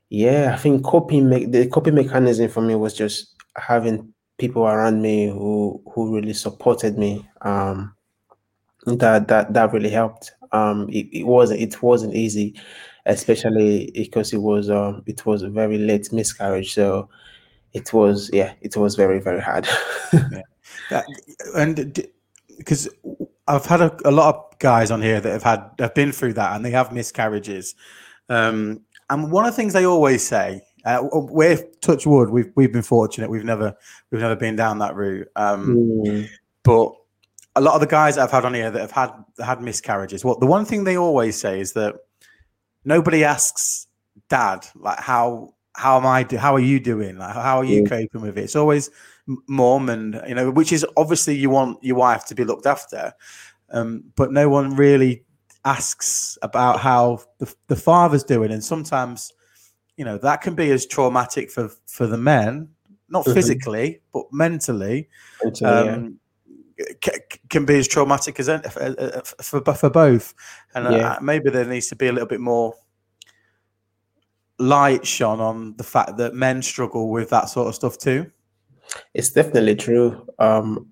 [0.09, 5.01] yeah, I think coping me- the coping mechanism for me was just having people around
[5.01, 7.27] me who who really supported me.
[7.41, 7.93] Um,
[8.85, 10.31] that that that really helped.
[10.51, 12.59] Um, it, it wasn't it wasn't easy,
[13.05, 16.73] especially because it was um it was a very late miscarriage.
[16.73, 17.09] So
[17.73, 19.67] it was yeah it was very very hard
[20.91, 21.03] yeah.
[21.55, 22.07] and
[22.57, 22.89] because
[23.47, 26.33] i've had a, a, lot of guys on here that have had have been through
[26.33, 27.75] that and they have miscarriages
[28.29, 32.73] um, and one of the things they always say uh, we're touch wood we've we've
[32.73, 33.75] been fortunate we've never
[34.11, 36.27] we've never been down that route um, mm.
[36.63, 36.91] but
[37.55, 39.11] a lot of the guys that i've had on here that have had
[39.43, 41.95] had miscarriages well the one thing they always say is that
[42.85, 43.87] nobody asks
[44.29, 46.23] dad like how how am I?
[46.23, 47.17] Do, how are you doing?
[47.17, 47.87] Like, how are you yeah.
[47.87, 48.45] coping with it?
[48.45, 48.89] It's always
[49.47, 53.13] mom, and you know, which is obviously you want your wife to be looked after,
[53.71, 55.23] um, but no one really
[55.65, 59.33] asks about how the, the father's doing, and sometimes,
[59.97, 62.69] you know, that can be as traumatic for for the men,
[63.09, 63.33] not mm-hmm.
[63.33, 65.09] physically but mentally.
[65.43, 66.19] mentally um,
[66.77, 66.85] yeah.
[67.03, 68.47] c- can be as traumatic as
[69.41, 70.33] for, for, for both,
[70.75, 71.13] and yeah.
[71.13, 72.73] uh, maybe there needs to be a little bit more
[74.59, 78.29] light shone on the fact that men struggle with that sort of stuff too?
[79.13, 80.25] It's definitely true.
[80.39, 80.87] Um,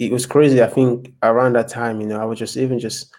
[0.00, 0.62] it was crazy.
[0.62, 3.14] I think around that time, you know, I was just even just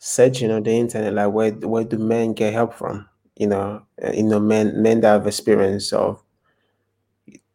[0.00, 3.08] searching on the internet, like where where do men get help from?
[3.36, 6.22] You know, uh, you know, men men that have experience of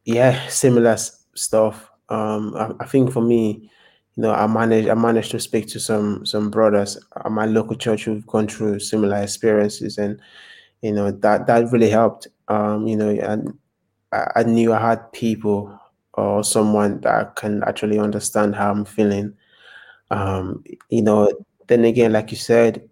[0.06, 0.98] yeah, similar
[1.36, 1.90] stuff.
[2.10, 3.70] Um, I, I think for me,
[4.16, 7.76] you know, I managed I managed to speak to some some brothers at my local
[7.76, 10.20] church who've gone through similar experiences, and
[10.82, 13.58] you know that that really helped um you know and
[14.14, 15.80] I, I knew i had people
[16.16, 19.34] or someone that can actually understand how i'm feeling.
[20.10, 21.32] Um you know
[21.68, 22.90] then again like you said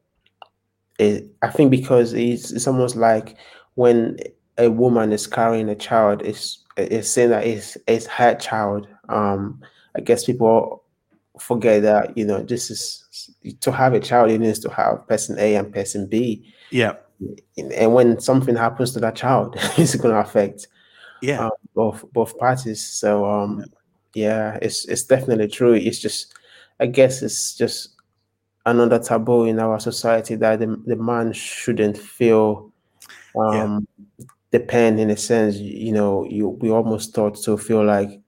[0.99, 3.35] it, i think because it's, it's almost like
[3.75, 4.17] when
[4.57, 8.87] a woman is carrying a child it's it's saying that it's it's her child.
[9.09, 9.61] Um
[9.95, 10.83] i guess people
[11.39, 15.37] forget that you know this is to have a child it needs to have person
[15.39, 16.45] a and person b.
[16.71, 16.93] Yeah.
[17.57, 20.67] And when something happens to that child, it's going to affect
[21.21, 22.85] yeah um, both both parties.
[22.85, 23.65] So um,
[24.13, 25.73] yeah, it's it's definitely true.
[25.73, 26.33] It's just,
[26.79, 27.95] I guess, it's just
[28.65, 32.71] another taboo in our society that the, the man shouldn't feel
[33.35, 34.25] um yeah.
[34.51, 35.57] the pain in a sense.
[35.57, 38.19] You know, you we almost thought to feel like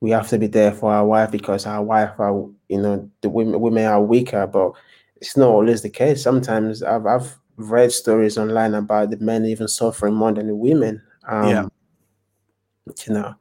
[0.00, 3.28] we have to be there for our wife because our wife are you know the
[3.28, 4.72] women women are weaker, but
[5.16, 6.22] it's not always the case.
[6.22, 11.02] Sometimes I've I've read stories online about the men even suffering more than the women.
[11.26, 11.68] Um, yeah.
[13.06, 13.34] You know.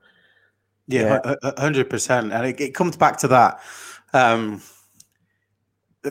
[0.88, 3.62] Yeah, hundred percent, and it, it, comes back to that.
[4.14, 4.62] Um,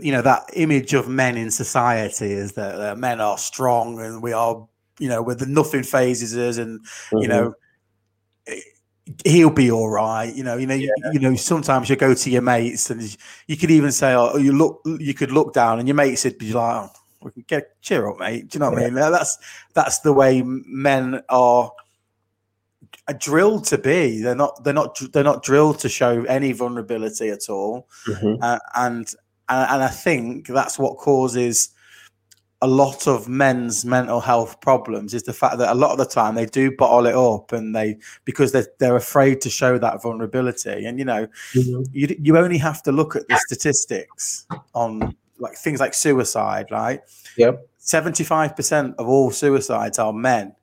[0.01, 4.23] you know that image of men in society is that uh, men are strong and
[4.23, 4.67] we are,
[4.99, 7.19] you know, with the nothing phases us, and mm-hmm.
[7.19, 7.55] you know,
[9.27, 10.35] he'll be all right.
[10.35, 10.89] You know, you know, yeah.
[10.97, 11.37] you, you, know.
[11.37, 13.17] Sometimes you go to your mates, and
[13.47, 16.39] you could even say, "Oh, you look." You could look down, and your mates would
[16.39, 16.91] be like, oh,
[17.25, 18.49] we can get cheer up, mate.
[18.49, 18.87] Do you know what yeah.
[18.87, 19.13] I mean?
[19.13, 19.39] That's
[19.75, 21.71] that's the way men are,
[23.09, 24.21] are drilled to be.
[24.21, 24.63] They're not.
[24.65, 24.99] They're not.
[25.13, 27.89] They're not drilled to show any vulnerability at all.
[28.07, 28.43] Mm-hmm.
[28.43, 29.07] Uh, and,
[29.49, 31.71] and and I think that's what causes
[32.61, 36.05] a lot of men's mental health problems is the fact that a lot of the
[36.05, 40.01] time they do bottle it up and they because they're, they're afraid to show that
[40.01, 41.83] vulnerability and you know mm-hmm.
[41.93, 45.13] you, you only have to look at the statistics on
[45.43, 47.01] like things like suicide, right?
[47.37, 47.69] Yep.
[47.81, 50.55] 75% of all suicides are men.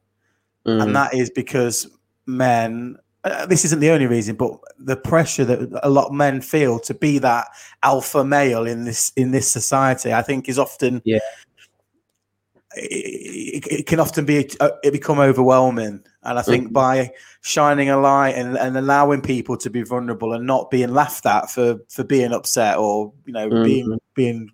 [0.65, 0.83] Mm.
[0.83, 1.87] And that is because
[2.29, 6.41] men, uh, this isn't the only reason, but the pressure that a lot of men
[6.41, 7.47] feel to be that
[7.83, 11.19] alpha male in this in this society, I think, is often yeah.
[12.75, 16.73] It, it, can often be uh, it become overwhelming And I think mm-hmm.
[16.73, 17.11] by
[17.41, 21.49] shining a light and, and allowing people to be vulnerable and not being laughed at
[21.49, 23.63] for for being upset or you know mm-hmm.
[23.63, 24.53] being being be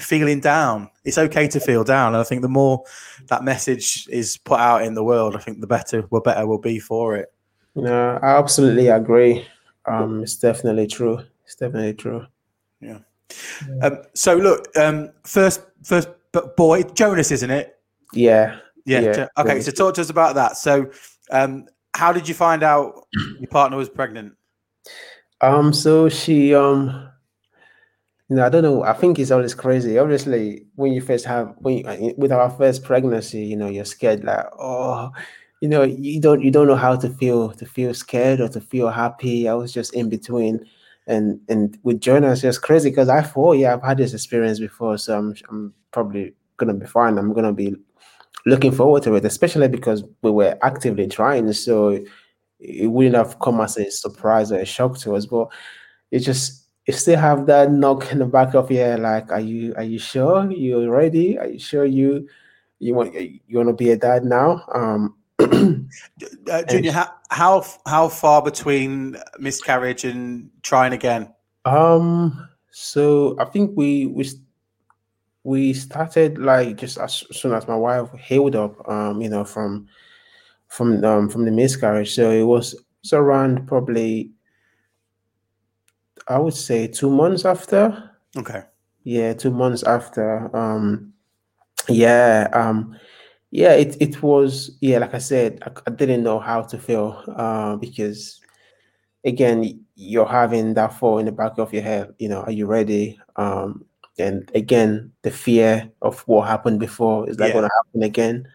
[0.00, 2.14] feeling down, it's okay to feel down.
[2.14, 2.84] And I think the more
[3.28, 6.58] that message is put out in the world, I think the better, well, better will
[6.58, 7.32] be for it.
[7.74, 9.46] No, I absolutely agree.
[9.86, 11.20] Um, it's definitely true.
[11.44, 12.26] It's definitely true.
[12.80, 12.98] Yeah.
[13.82, 16.08] Um, so look, um, first, first
[16.56, 17.78] boy, Jonas, isn't it?
[18.12, 18.58] Yeah.
[18.84, 19.00] Yeah.
[19.00, 19.28] yeah.
[19.38, 19.60] Okay.
[19.60, 20.56] So talk to us about that.
[20.56, 20.90] So,
[21.30, 23.06] um, how did you find out
[23.38, 24.34] your partner was pregnant?
[25.40, 25.72] Um.
[25.72, 27.08] So she um.
[28.32, 28.82] You know, I don't know.
[28.82, 29.98] I think it's always crazy.
[29.98, 33.84] Obviously, when you first have when you, uh, with our first pregnancy, you know, you're
[33.84, 35.10] scared like, oh,
[35.60, 38.60] you know, you don't you don't know how to feel to feel scared or to
[38.62, 39.50] feel happy.
[39.50, 40.64] I was just in between
[41.06, 44.58] and and with Jonas, it's just crazy because I thought, yeah, I've had this experience
[44.60, 47.18] before, so I'm I'm probably gonna be fine.
[47.18, 47.76] I'm gonna be
[48.46, 52.02] looking forward to it, especially because we were actively trying, so
[52.60, 55.26] it wouldn't have come as a surprise or a shock to us.
[55.26, 55.48] But
[56.10, 59.40] it just you still have that knock in the back of your head, like, are
[59.40, 61.38] you are you sure you're ready?
[61.38, 62.28] Are you sure you
[62.78, 64.64] you want you want to be a dad now?
[64.74, 71.32] Um, uh, Junior, how, how how far between miscarriage and trying again?
[71.64, 74.28] Um, so I think we we
[75.44, 79.86] we started like just as soon as my wife healed up, um, you know, from
[80.66, 82.14] from um from the miscarriage.
[82.14, 84.30] So it was it's around probably
[86.28, 88.10] I would say two months after.
[88.36, 88.62] Okay.
[89.04, 90.54] Yeah, two months after.
[90.56, 91.12] Um
[91.88, 92.96] yeah, um
[93.52, 97.22] yeah, it it was yeah, like I said, I, I didn't know how to feel
[97.36, 98.40] uh, because
[99.24, 102.14] again, you're having that thought in the back of your head.
[102.18, 103.20] You know, are you ready?
[103.36, 103.84] Um,
[104.18, 107.52] and again, the fear of what happened before is that yeah.
[107.52, 108.48] going to happen again?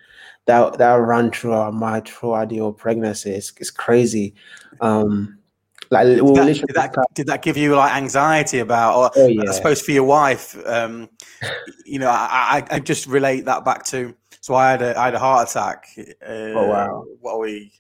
[0.46, 3.32] That that ran through our mind throughout the whole pregnancy.
[3.32, 4.34] It's, it's crazy.
[4.82, 5.37] Um,
[5.90, 9.50] like did that, did that, did that, give you like anxiety about or oh, yeah.
[9.50, 11.10] i suppose for your wife um
[11.86, 14.16] you know I, I, I just relate that back to
[14.48, 15.90] so I had a I had a heart attack.
[15.98, 17.06] Uh, oh wow!
[17.20, 17.74] What are we?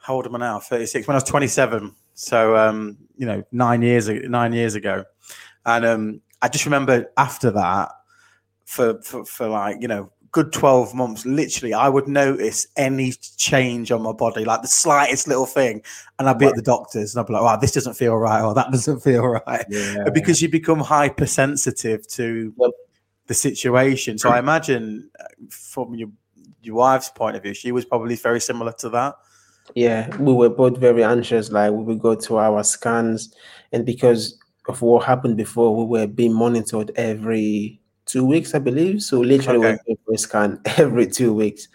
[0.00, 0.60] How old am I now?
[0.60, 1.08] Thirty six.
[1.08, 1.92] When I was twenty seven.
[2.14, 5.04] So um, you know, nine years nine years ago,
[5.64, 7.90] and um, I just remember after that,
[8.64, 13.90] for, for for like you know good 12 months literally i would notice any change
[13.90, 15.82] on my body like the slightest little thing
[16.18, 16.50] and i'd be right.
[16.50, 19.00] at the doctors and i'd be like wow this doesn't feel right or that doesn't
[19.08, 20.08] feel right yeah.
[20.12, 22.70] because you become hypersensitive to yep
[23.26, 24.18] the situation.
[24.18, 26.08] So I imagine uh, from your
[26.62, 29.14] your wife's point of view, she was probably very similar to that.
[29.74, 31.50] Yeah, we were both very anxious.
[31.50, 33.34] Like we would go to our scans,
[33.72, 39.02] and because of what happened before, we were being monitored every two weeks, I believe.
[39.02, 39.78] So literally, okay.
[39.86, 41.68] we go for a scan every two weeks,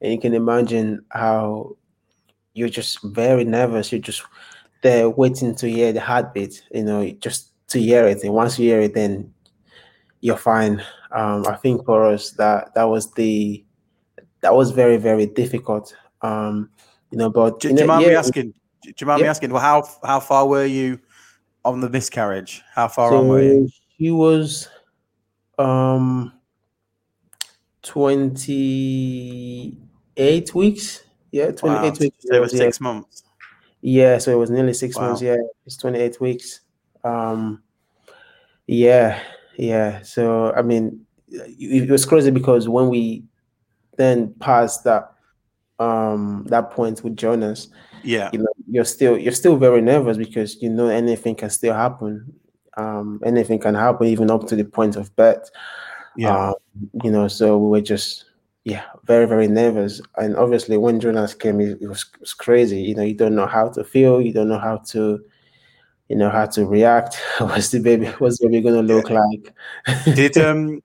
[0.00, 1.76] and you can imagine how
[2.54, 3.90] you're just very nervous.
[3.90, 4.22] You're just
[4.82, 6.62] there waiting to hear the heartbeat.
[6.72, 9.32] You know, just to hear it, and once you hear it, then
[10.20, 10.82] you're fine.
[11.12, 13.64] Um, I think for us that that was the
[14.42, 15.94] that was very very difficult.
[16.22, 16.70] Um,
[17.10, 18.54] you know, but do, do you mind yeah, me asking?
[18.82, 19.24] Do you mind yeah.
[19.24, 19.50] me asking?
[19.50, 21.00] Well, how how far were you
[21.64, 22.62] on the miscarriage?
[22.74, 23.68] How far so on were you?
[23.98, 24.68] She was
[25.60, 26.32] um
[27.82, 31.02] 28 weeks.
[31.32, 31.92] Yeah, 28 wow.
[32.00, 32.16] weeks.
[32.20, 32.84] So it was six yeah.
[32.84, 33.22] months.
[33.82, 35.08] Yeah, so it was nearly six wow.
[35.08, 35.22] months.
[35.22, 36.60] Yeah, it's 28 weeks.
[37.04, 37.62] Um,
[38.66, 39.22] yeah,
[39.56, 40.02] yeah.
[40.02, 43.24] So I mean, it was crazy because when we
[43.96, 45.12] then passed that
[45.78, 47.68] um that point with Jonas,
[48.02, 51.74] yeah, you know, you're still you're still very nervous because you know anything can still
[51.74, 52.34] happen.
[52.80, 55.50] Um, anything can happen even up to the point of birth.
[56.16, 56.54] Yeah, um,
[57.04, 58.24] you know, so we were just
[58.64, 60.00] yeah, very very nervous.
[60.16, 62.80] And obviously, when Jonas came, it, it was, it was crazy.
[62.80, 65.20] You know, you don't know how to feel, you don't know how to
[66.10, 67.16] you know how to react.
[67.38, 69.54] What's the baby what's the baby gonna look like?
[70.04, 70.82] Did um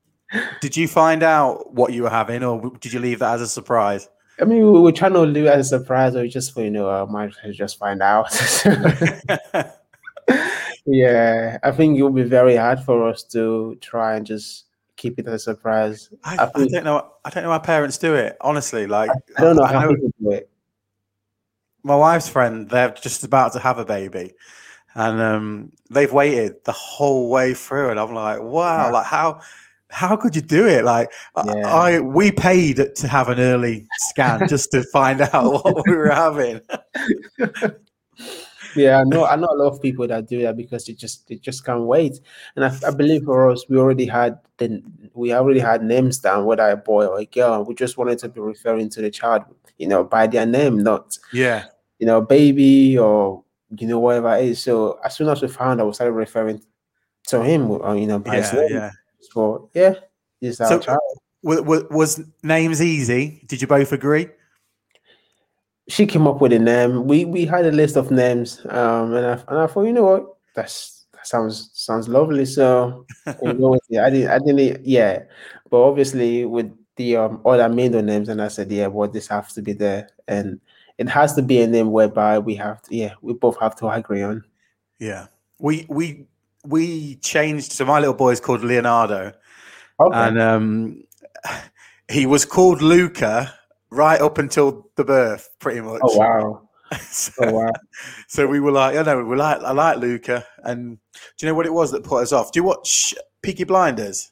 [0.62, 3.48] did you find out what you were having or did you leave that as a
[3.48, 4.08] surprise?
[4.40, 6.70] I mean we were trying to leave it as a surprise or just for you
[6.70, 8.28] know i might just find out
[10.86, 14.66] yeah i think it will be very hard for us to try and just
[14.96, 17.98] keep it as a surprise i, I, I don't know i don't know how parents
[17.98, 20.50] do it honestly like i, don't know I, how people do it
[21.84, 24.34] my wife's friend they're just about to have a baby
[24.96, 28.92] and um, they've waited the whole way through, and I'm like, wow, yeah.
[28.92, 29.42] like how
[29.90, 30.84] how could you do it?
[30.86, 31.12] Like
[31.46, 31.68] yeah.
[31.68, 36.10] I, we paid to have an early scan just to find out what we were
[36.10, 36.62] having.
[38.76, 39.26] yeah, I know.
[39.26, 41.84] I know a lot of people that do that because they just they just can't
[41.84, 42.20] wait.
[42.56, 44.82] And I, I believe for us, we already had the
[45.14, 47.64] we already had names down, whether a boy or a girl.
[47.64, 49.44] We just wanted to be referring to the child,
[49.78, 51.66] you know, by their name, not yeah,
[52.00, 53.44] you know, baby or
[53.78, 54.64] you know whatever it is.
[54.64, 56.62] So as soon as we found out, we started referring
[57.28, 58.72] to him, or, uh, you know, by his yeah, name.
[58.72, 58.92] yeah.
[59.20, 59.94] So yeah,
[60.44, 61.00] our So- child.
[61.44, 63.44] Was, was names easy?
[63.46, 64.30] Did you both agree?
[65.88, 67.06] She came up with a name.
[67.06, 70.04] We we had a list of names, um, and I and I thought, you know
[70.04, 70.26] what,
[70.56, 72.46] that's that sounds sounds lovely.
[72.46, 73.06] So
[73.42, 74.00] with it.
[74.00, 75.24] I didn't I didn't yeah,
[75.70, 79.54] but obviously with the um other middle names, and I said, yeah, well, this has
[79.54, 80.60] to be there, and
[80.98, 83.90] it has to be a name whereby we have to, yeah, we both have to
[83.90, 84.44] agree on.
[85.00, 85.28] Yeah,
[85.60, 86.26] we we
[86.66, 87.74] we changed.
[87.74, 89.34] So my little boy is called Leonardo,
[90.00, 90.18] Okay.
[90.18, 91.04] and um,
[92.10, 93.54] he was called Luca
[93.96, 96.02] right up until the birth, pretty much.
[96.04, 96.62] oh wow.
[97.02, 97.72] so, Oh wow.
[98.28, 100.98] so we were like, I know, we like, I like Luca, and
[101.38, 102.52] do you know what it was that put us off?
[102.52, 104.32] Do you watch Peaky Blinders?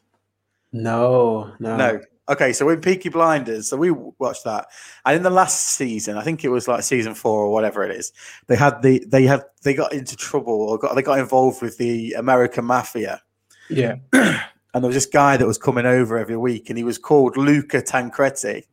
[0.72, 1.76] No, no.
[1.78, 2.02] No.
[2.30, 4.68] Okay, so we're in Peaky Blinders, so we watched that,
[5.06, 7.92] and in the last season, I think it was like season four or whatever it
[7.96, 8.14] is,
[8.48, 11.78] they had the they had they got into trouble or got they got involved with
[11.78, 13.22] the American mafia,
[13.70, 13.96] Yeah.
[14.14, 14.40] and
[14.74, 17.82] there was this guy that was coming over every week, and he was called Luca
[17.82, 18.64] Tancredi.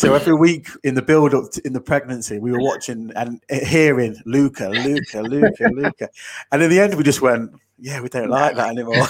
[0.00, 3.38] So every week in the build up to, in the pregnancy, we were watching and
[3.50, 6.08] hearing Luca, Luca, Luca, Luca,
[6.50, 9.06] and in the end, we just went, "Yeah, we don't like that anymore."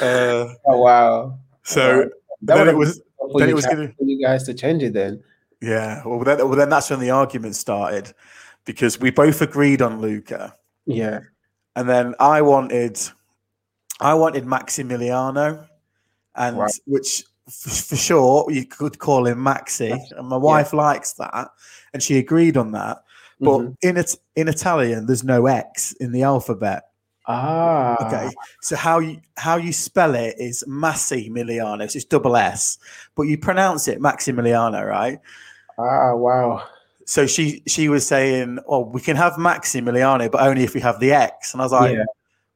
[0.00, 1.38] uh, Oh wow.
[1.64, 2.08] so
[2.42, 3.02] That then it was
[3.36, 5.22] then it was guys- gonna- for you guys to change it then.
[5.60, 6.02] yeah.
[6.06, 8.14] Well, then, well, then that's when the argument started
[8.64, 10.54] because we both agreed on Luca,
[10.86, 11.20] Yeah.
[11.76, 12.98] and then I wanted,
[14.00, 15.66] I wanted Maximiliano,
[16.36, 16.72] and Right.
[16.86, 21.48] which f- for sure you could call him Maxi, and my wife likes that,
[21.92, 23.02] and she agreed on that.
[23.40, 23.76] But Mhm.
[23.82, 26.84] in it in Italian, there's no X in the alphabet.
[27.30, 27.96] Ah.
[28.06, 28.30] Okay,
[28.62, 32.78] so how you how you spell it is Massimiliano, so it's double S,
[33.14, 35.20] but you pronounce it Maximiliano, right?
[35.78, 36.62] Ah, wow.
[37.04, 41.00] So she she was saying, "Oh, we can have Maximiliano, but only if we have
[41.00, 42.04] the X." And I was like, Yeah.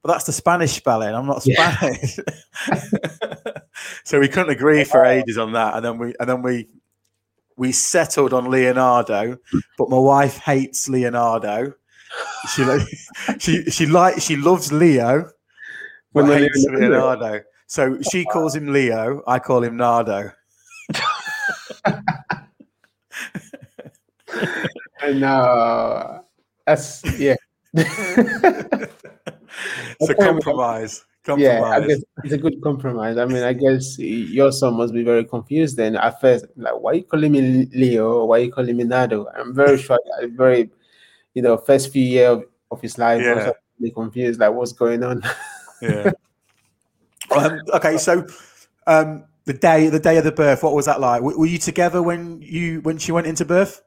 [0.03, 1.15] "But that's the Spanish spelling.
[1.15, 1.77] I'm not Yeah.
[3.73, 6.69] Spanish." so we couldn't agree for ages on that, and then we and then we
[7.57, 9.37] we settled on Leonardo,
[9.79, 11.75] but my wife hates Leonardo.
[12.55, 12.65] She
[13.39, 15.31] she she like she loves Leo,
[16.13, 17.41] but hates Leonardo.
[17.67, 19.23] So she calls him Leo.
[19.27, 20.33] I call him Nardo.
[25.03, 26.21] And uh
[26.65, 27.35] that's yeah.
[27.75, 28.95] It's
[30.09, 30.39] a Okay,
[31.25, 31.61] compromise.
[31.61, 33.17] yeah, I guess it's a good compromise.
[33.17, 36.47] I mean, I guess your son must be very confused then at first.
[36.57, 38.25] Like, why are you calling me Leo?
[38.25, 39.27] Why are you calling me Nardo?
[39.37, 39.99] I'm very sure
[40.31, 40.71] very,
[41.35, 43.35] you know, first few years of, of his life Yeah.
[43.35, 45.23] was really confused, like what's going on.
[45.83, 46.11] yeah.
[47.31, 48.27] um, okay, so
[48.87, 51.21] um, the day the day of the birth, what was that like?
[51.21, 53.83] W- were you together when you when she went into birth?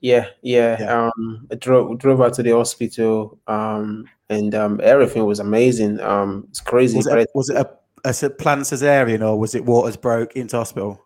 [0.00, 0.76] Yeah, yeah.
[0.80, 1.10] Yeah.
[1.16, 3.38] Um, I drove drove her to the hospital.
[3.46, 6.00] Um, and um, everything was amazing.
[6.00, 6.96] Um, it's crazy.
[6.96, 10.56] Was it a, was it a, a planned cesarean or was it waters broke into
[10.56, 11.04] hospital?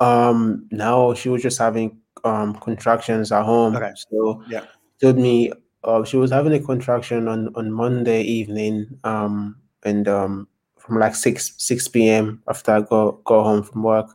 [0.00, 3.76] um, no, she was just having um contractions at home.
[3.76, 3.92] Okay.
[4.10, 4.64] So Yeah.
[5.00, 5.52] told me
[5.84, 8.98] uh, she was having a contraction on on Monday evening.
[9.04, 10.48] Um, and um,
[10.78, 12.42] from like six six p.m.
[12.48, 14.08] after I go go home from work,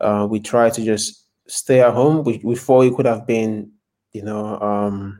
[0.00, 2.24] uh, we tried to just stay at home.
[2.24, 3.70] We we thought it could have been,
[4.12, 5.19] you know, um,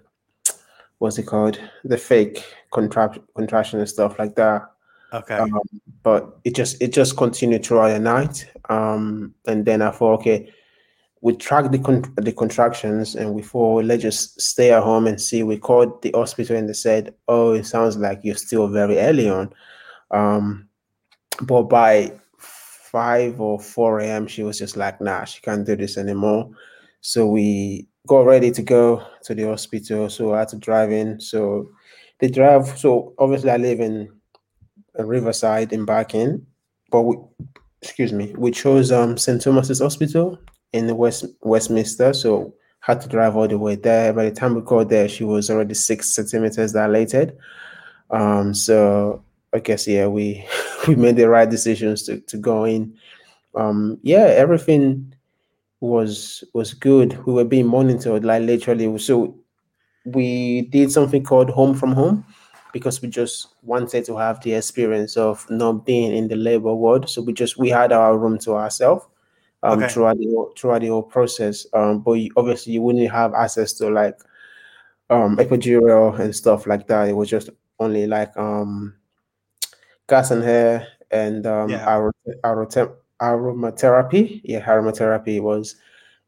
[1.01, 4.71] what's it called, the fake contract contraction and stuff like that.
[5.13, 5.35] Okay.
[5.35, 5.59] Um,
[6.03, 8.47] but it just it just continued throughout the night.
[8.69, 10.53] Um, and then I thought, okay,
[11.23, 15.21] we tracked the con- the contractions, and we thought let's just stay at home and
[15.21, 15.43] see.
[15.43, 19.29] We called the hospital, and they said, "Oh, it sounds like you're still very early
[19.29, 19.53] on."
[20.11, 20.69] Um,
[21.43, 25.97] but by five or four a.m., she was just like, "Nah, she can't do this
[25.97, 26.51] anymore."
[27.01, 30.09] So we got ready to go to the hospital.
[30.11, 31.21] So I had to drive in.
[31.21, 31.71] So
[32.21, 32.79] the drive.
[32.79, 34.11] So obviously, I live in
[34.99, 36.47] Riverside in Barking,
[36.91, 37.17] but we,
[37.83, 40.39] excuse me, we chose um St Thomas's Hospital
[40.73, 42.13] in the West Westminster.
[42.13, 44.13] So had to drive all the way there.
[44.13, 47.37] By the time we got there, she was already six centimeters dilated.
[48.11, 49.23] Um, so
[49.53, 50.47] I guess yeah, we
[50.89, 52.95] we made the right decisions to to go in.
[53.55, 55.15] Um, yeah, everything
[55.81, 57.19] was was good.
[57.27, 58.99] We were being monitored, like literally.
[58.99, 59.35] So
[60.05, 62.25] we did something called home from home
[62.73, 67.09] because we just wanted to have the experience of not being in the labor ward.
[67.09, 69.07] So we just we had our room to ourselves.
[69.63, 69.89] um Okay.
[69.93, 71.67] throughout the whole, throughout the whole process.
[71.75, 74.19] Um, but you, obviously you wouldn't have access to like
[75.11, 77.09] um epidural and stuff like that.
[77.09, 78.95] It was just only like um
[80.09, 81.87] gas and air and um Yeah.
[81.87, 82.13] aro-
[82.45, 84.41] arote- aromatherapy.
[84.45, 85.77] Yeah, aromatherapy was.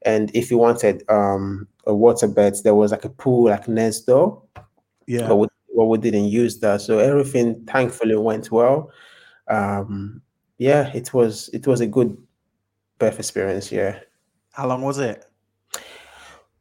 [0.05, 4.01] And if you wanted um a water bed, there was like a pool like next
[4.03, 4.43] door
[5.07, 5.29] Yeah.
[5.29, 6.81] but we, well, we didn't use that.
[6.83, 8.91] So everything thankfully went well.
[9.49, 10.23] Um,
[10.59, 12.17] yeah, it was it was a good
[12.99, 13.73] birth experience.
[13.73, 13.99] Yeah.
[14.53, 15.25] How long was it?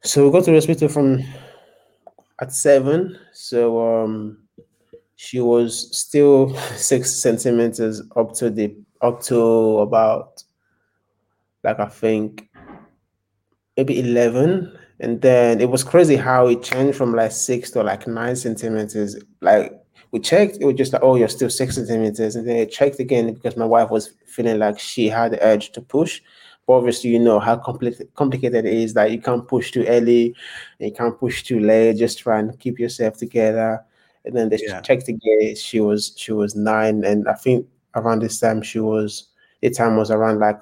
[0.04, 1.22] So we got to the hospital from
[2.42, 3.18] at seven.
[3.34, 4.38] So um,
[5.16, 10.44] she was still six centimeters up to the up to about
[11.64, 12.50] like I think
[13.78, 14.78] maybe eleven.
[15.00, 19.16] And then it was crazy how it changed from like six to like nine centimeters.
[19.42, 19.74] Like
[20.12, 22.36] we checked, it was just like, oh, you're still six centimeters.
[22.36, 25.72] And then it checked again because my wife was feeling like she had the urge
[25.72, 26.22] to push.
[26.68, 30.36] But obviously, you know how compli- complicated it is that you can't push too early,
[30.78, 31.98] you can't push too late.
[31.98, 33.84] Just try and keep yourself together.
[34.26, 34.82] And then they Yeah.
[34.82, 35.56] checked again.
[35.56, 37.66] She was she was nine, and I think
[37.96, 39.28] around this time she was
[39.62, 40.60] the time was around like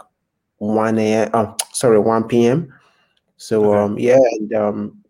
[0.57, 1.30] one a.m.
[1.34, 2.73] Oh, sorry, one p.m.
[3.38, 3.77] So Okay.
[3.77, 5.03] um yeah, and um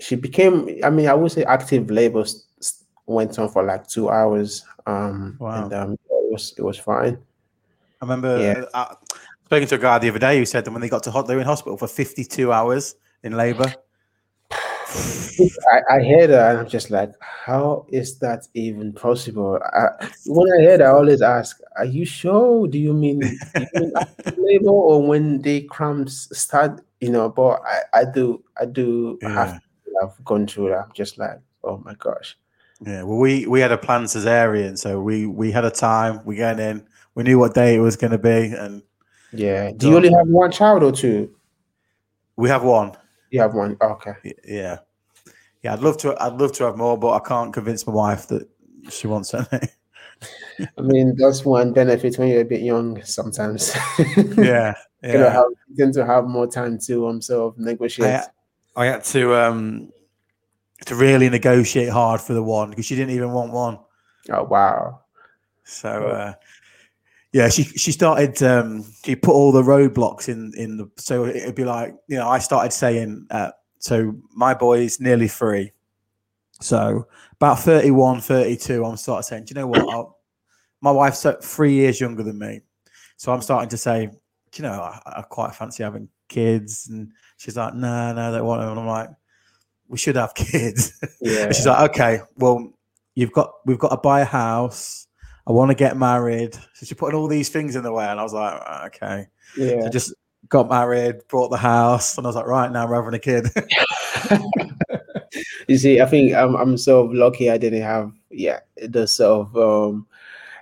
[0.00, 0.80] she became.
[0.82, 2.24] I mean, I would say active labor
[3.06, 4.64] went on for like two hours.
[4.86, 5.64] Um Wow.
[5.64, 7.18] and um it was it was fine.
[8.00, 8.64] I remember Yeah.
[8.74, 8.94] uh,
[9.46, 11.26] speaking to a guy the other day who said that when they got to hot,
[11.26, 13.74] they were in hospital for 52 hours in labour.
[15.72, 19.58] I, I heard that and I'm just like, how is that even possible?
[19.62, 22.66] I, when I heard, I always ask, "Are you sure?
[22.66, 23.92] Do you mean, do you mean
[24.36, 29.48] labor or when the cramps start?" You know, but I, I do I do have
[29.48, 29.58] Yeah.
[29.84, 30.84] to have gone through that.
[30.86, 32.38] I'm just like, oh my gosh.
[32.80, 36.20] Yeah, well, we we had a planned cesarean, so we we had a time.
[36.24, 36.86] We got in.
[37.14, 38.82] We knew what day it was going to be, and
[39.32, 39.72] Yeah.
[39.76, 41.34] Do you only have one child or two?
[42.36, 42.92] we have one.
[43.30, 43.76] You have one.
[43.80, 44.12] Okay.
[44.44, 44.78] Yeah,
[45.66, 45.72] yeah.
[45.72, 46.16] I'd love to.
[46.22, 48.48] I'd love to have more, but I can't convince my wife that
[48.88, 49.68] she wants any.
[50.78, 53.02] I mean, that's one benefit when you're a bit young.
[53.02, 53.74] Sometimes.
[53.98, 55.32] yeah, you know, yeah.
[55.32, 58.20] have, you tend to have more time to um sort of negotiate.
[58.76, 59.92] I, I had to um
[60.84, 63.78] to really negotiate hard for the one because she didn't even want one.
[64.30, 65.00] oh wow.
[65.64, 66.34] So uh,
[67.32, 68.40] yeah, she she started.
[68.40, 70.88] Um, she put all the roadblocks in in the.
[70.96, 73.26] So it'd be like you know, I started saying.
[73.30, 73.50] Uh,
[73.86, 75.72] so my boy's nearly three.
[76.60, 79.88] So about 31, 32, I'm starting saying, do you know what?
[79.88, 80.18] I'll,
[80.80, 82.62] my wife's three years younger than me,
[83.16, 87.12] so I'm starting to say, do you know, I, I quite fancy having kids, and
[87.36, 89.10] she's like, no, no, they want them, and I'm like,
[89.88, 90.92] we should have kids.
[91.20, 91.52] Yeah.
[91.52, 92.72] She's like, okay, well,
[93.14, 95.06] you've got we've got to buy a house.
[95.46, 96.54] I want to get married.
[96.74, 99.26] So she put all these things in the way, and I was like, "Ah, okay.
[99.56, 99.82] yeah.
[99.82, 100.14] So just
[100.48, 103.48] got married, bought the house, and I was like, right now we're having a kid.
[105.68, 109.56] you see, I think I'm I'm of lucky I didn't have yeah the sort of
[109.56, 110.06] um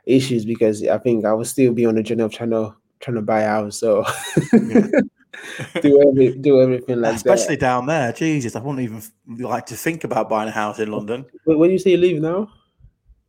[0.06, 3.16] issues because I think I would still be on the journey of trying to trying
[3.16, 3.78] to buy a house.
[3.78, 4.04] So
[4.52, 4.86] Yeah.
[5.82, 8.12] do every do everything like Especially down there.
[8.12, 11.40] Jesus, I wouldn't even like to think about buying a house in London, that.
[11.46, 12.50] Wait, Where you say you live now?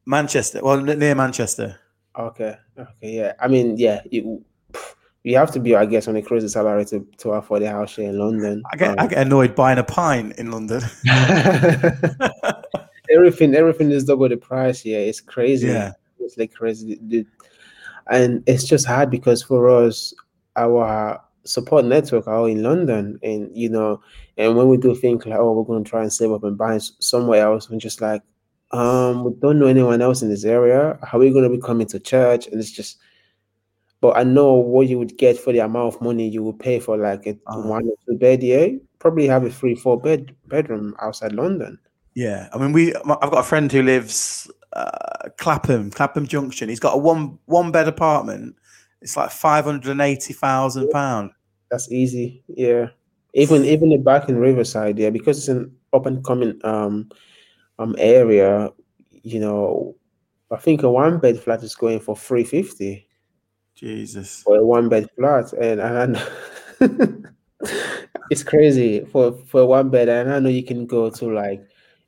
[0.06, 0.62] Manchester.
[0.64, 1.80] Well, near Manchester.
[2.18, 2.58] Okay.
[2.78, 2.92] Okay.
[3.02, 3.34] Yeah.
[3.40, 4.02] I mean, yeah.
[4.10, 4.46] You
[5.26, 7.96] you have to be, I guess, on a crazy salary to to afford a house
[7.96, 8.62] here in London.
[8.72, 10.82] I get I Um, get annoyed buying a pine in London.
[13.10, 15.00] everything everything is double the price here.
[15.00, 15.68] It's crazy.
[15.68, 17.00] yeah, It's like crazy.
[17.08, 17.26] The-
[18.08, 20.14] And it's just hard because for us,
[20.56, 23.20] our support network are all in London.
[23.24, 24.02] And you know,
[24.38, 26.78] and when we do think like, oh, we're gonna try and save up and buy
[27.00, 28.22] somewhere else, we're just like,
[28.72, 31.00] um, we don't know anyone else in this area.
[31.04, 32.48] How are we gonna be coming to church?
[32.48, 32.98] And it's just
[34.06, 36.80] but I know what you would get for the amount of money you would pay
[36.80, 37.62] for like a Uh.
[37.64, 38.68] one or two bed, yeah.
[39.00, 41.80] Probably have a three, four bed bedroom outside London.
[42.14, 42.50] yeah.
[42.54, 42.94] I mean, we.
[42.96, 46.70] I've got a friend who lives uh, Clapham, Clapham Junction.
[46.70, 48.56] He's got a one one bed apartment.
[49.02, 51.32] It's like five hundred and eighty thousand pound.
[51.72, 52.44] That's easy.
[52.48, 52.90] Yeah.
[53.34, 57.10] Even even the back in Riverside, yeah, because it's an up and coming um
[57.80, 58.70] um area,
[59.24, 59.96] you know,
[60.52, 63.05] I think a one bed flat is going for three fifty
[63.76, 64.42] Jesus.
[64.44, 65.54] for a one bed flat.
[65.54, 66.18] And and
[68.30, 70.10] it's crazy for for one bed.
[70.10, 71.62] And I know you can go to like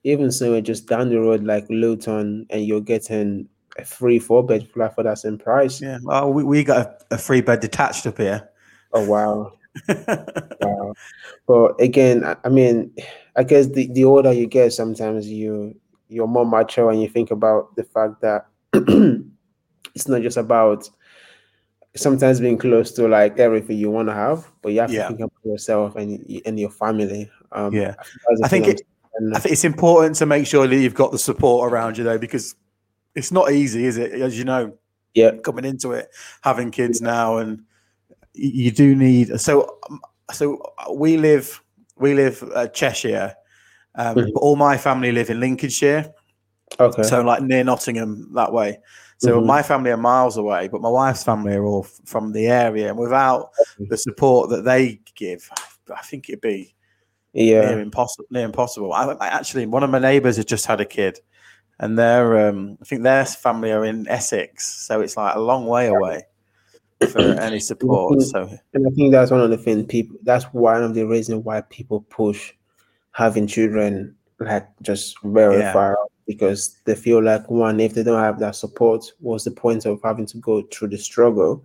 [0.04, 3.48] even somewhere just down the road like Luton and you're getting
[3.78, 5.82] a three, four bed flat for that same price.
[5.82, 6.00] Yeah.
[6.02, 8.50] Well, we, we got a, a three bed detached up here.
[8.94, 9.54] Oh wow.
[10.62, 10.94] Wow.
[11.48, 12.94] But again, I- I mean,
[13.36, 15.76] I guess the, the older you get, sometimes you
[16.10, 20.90] you're more mature and you think about the fact that it's not just about
[21.98, 25.04] sometimes being close to like everything you want to have, but you have Yeah.
[25.04, 27.30] to think about yourself and and your family.
[27.52, 27.96] Um, Yeah.
[28.44, 28.82] I think, I it-
[29.20, 32.18] I'm- think it's important to make sure that you've got the support around you though,
[32.20, 32.56] because
[33.16, 34.14] it's not easy, is it?
[34.14, 34.74] As you know,
[35.16, 36.10] yeah, coming into it,
[36.42, 37.62] having kids now, and
[38.34, 39.40] you do need.
[39.40, 40.00] So, um,
[40.32, 40.62] so
[40.94, 41.62] we live,
[41.98, 43.34] we live uh, Cheshire,
[43.96, 44.34] um, Mhm.
[44.34, 46.14] but all my family live in Lincolnshire,
[46.80, 48.78] okay, so like near Nottingham that way.
[49.20, 49.46] So Mhm.
[49.46, 52.90] my family are miles away, but my wife's family are all f- from the area,
[52.90, 53.52] and without
[53.90, 55.50] the support that they give,
[55.94, 56.74] I think it'd be
[57.34, 58.26] yeah, near impossible.
[58.30, 58.94] Near impossible.
[58.94, 61.20] I, I actually, one of my neighbours has just had a kid,
[61.80, 65.66] and they're, um, I think their family are in Essex, so it's like a long
[65.66, 66.24] way away
[67.12, 68.22] for any support.
[68.22, 70.18] So and I think that's one of the things people.
[70.24, 72.54] That's one of the reasons why people push
[73.12, 75.74] having children like just very Yeah.
[75.74, 79.52] far out because they feel like one if they don't have that support, what's the
[79.52, 81.64] point of having to go through the struggle?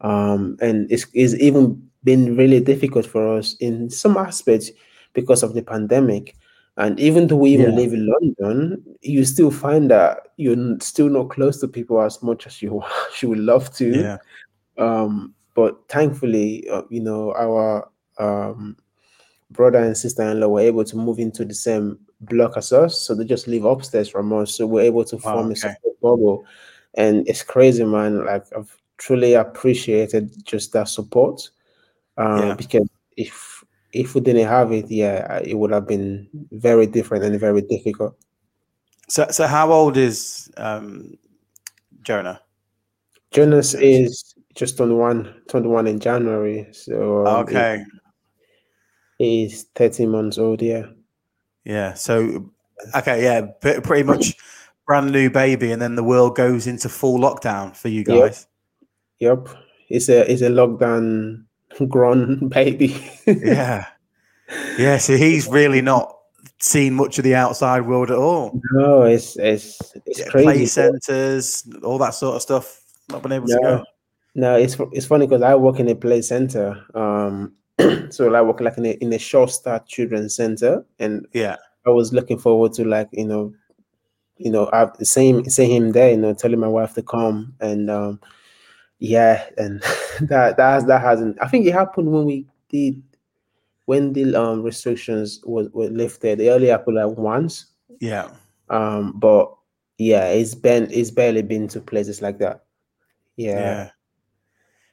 [0.00, 4.70] Um, and it's, it's even been really difficult for us in some aspects
[5.12, 6.36] because of the pandemic.
[6.76, 7.76] And even though we even Yeah.
[7.76, 12.46] live in London, you still find that you're still not close to people as much
[12.46, 12.82] as you
[13.20, 14.16] you would love to yeah,
[14.78, 18.74] um but thankfully uh, you know our um
[19.50, 23.24] brother and sister-in-law were able to move into the same block as us so they
[23.24, 25.60] just live upstairs from us so we're able to Wow, form a okay.
[25.60, 26.46] support bubble
[26.94, 31.50] and it's crazy man like i've truly appreciated just that support
[32.18, 32.54] um Yeah.
[32.54, 37.38] because if if we didn't have it yeah it would have been very different and
[37.40, 38.16] very difficult
[39.08, 41.18] So, so how old is um,
[42.02, 42.40] Jonah?
[43.32, 47.84] jonas is just on one 21 in january so um, Okay,
[49.18, 50.86] he's 13 months old yeah
[51.64, 51.94] yeah.
[51.94, 52.50] So,
[52.94, 54.34] okay, yeah, pre- pretty much
[54.86, 58.46] brand new baby, and then the world goes into full lockdown for you guys.
[59.20, 59.48] Yep,
[59.88, 61.44] it's a it's a lockdown
[61.88, 62.96] grown baby.
[63.26, 63.86] Yeah,
[64.78, 64.98] yeah.
[64.98, 66.16] So he's really not
[66.60, 68.60] seen much of the outside world at all.
[68.72, 70.66] no, it's it's it's Yeah, Play crazy.
[70.66, 72.80] centers, all that sort of stuff.
[73.10, 73.84] Not been able to go.
[74.34, 76.82] No, it's it's funny because I work in a play center.
[76.94, 77.52] Um,
[78.10, 81.56] so I work like in a in a Sure Start children's center, and Yeah,
[81.86, 83.54] I was looking forward to like you know,
[84.36, 87.90] you know, I seeing seeing him there, you know, telling my wife to come, and
[87.90, 88.20] um,
[88.98, 89.80] yeah, and
[90.20, 91.38] that that has, that hasn't.
[91.40, 93.02] I think it happened when we did
[93.86, 96.40] when the um restrictions was were lifted.
[96.40, 97.66] It only happened like once,
[98.00, 98.30] yeah.
[98.70, 99.52] um, but
[99.98, 102.64] yeah, it's been it's barely been to places like that.
[103.36, 103.90] Yeah, Yeah,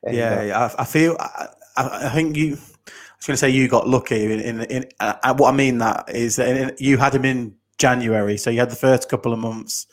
[0.03, 0.69] and, yeah, uh, yeah.
[0.77, 1.17] I, I feel.
[1.19, 1.47] I,
[1.79, 2.57] I I think you.
[2.57, 4.23] I was going to say you got lucky.
[4.31, 7.53] In, in, in uh, what I mean that is that in, you had him in
[7.77, 9.87] January, so you had the first couple of months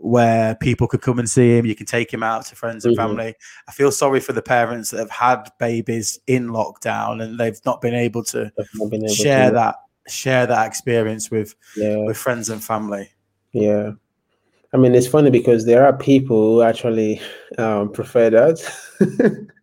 [0.00, 1.66] where people could come and see him.
[1.66, 3.00] You can take him out to friends and Mhm.
[3.02, 3.34] family.
[3.68, 7.80] I feel sorry for the parents that have had babies in lockdown and they've not
[7.80, 8.50] been able to
[8.90, 9.76] been able share to, that
[10.08, 13.10] share that experience with Yeah, with friends and family.
[13.52, 13.92] yeah.
[14.74, 17.20] I mean, it's funny because there are people who actually
[17.56, 18.58] um, prefer that.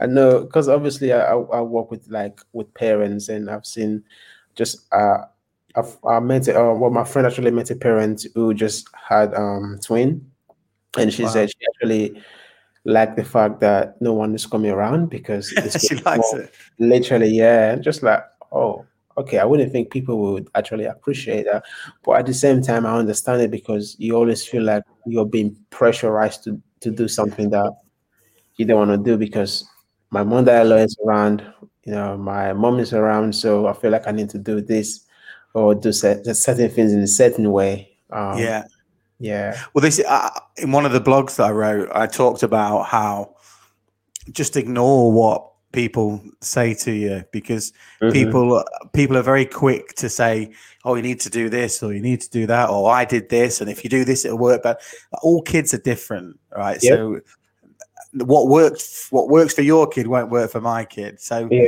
[0.00, 4.02] I know because obviously I, I I work with like with parents and I've seen
[4.54, 5.24] just uh
[5.76, 9.34] I've I met a- uh, well my friend actually met a parent who just had
[9.34, 10.30] um twin
[10.98, 11.30] and she Wow.
[11.30, 12.22] said she actually
[12.84, 15.48] liked the fact that no one is coming around because
[15.88, 16.54] she likes more- it.
[16.78, 18.84] literally yeah and just like oh
[19.18, 21.62] okay i wouldn't think people would actually appreciate that
[22.02, 25.54] but at the same time i understand it because you always feel like you're being
[25.68, 27.70] pressurized to to do something that
[28.60, 29.64] you don't want to do because
[30.10, 31.42] my mother-in-law is around
[31.84, 35.06] you know my mom is around so i feel like i need to do this
[35.54, 38.64] or do set, certain things in a certain way um, yeah.
[39.18, 42.86] yeah Well, this uh, in one of the blogs that I wrote, I talked about
[42.86, 43.36] how
[44.32, 48.12] just ignore what people say to you because Mhm.
[48.12, 50.50] people people are very quick to say,
[50.84, 53.28] "Oh, you need to do this or you need to do that or I did
[53.28, 54.80] this and if you do this, it'll work." But
[55.22, 56.82] all kids are different, right?
[56.82, 56.98] Yep.
[56.98, 57.20] So
[58.12, 61.20] what works what works for your kid won't work for my kid.
[61.20, 61.66] So Yeah.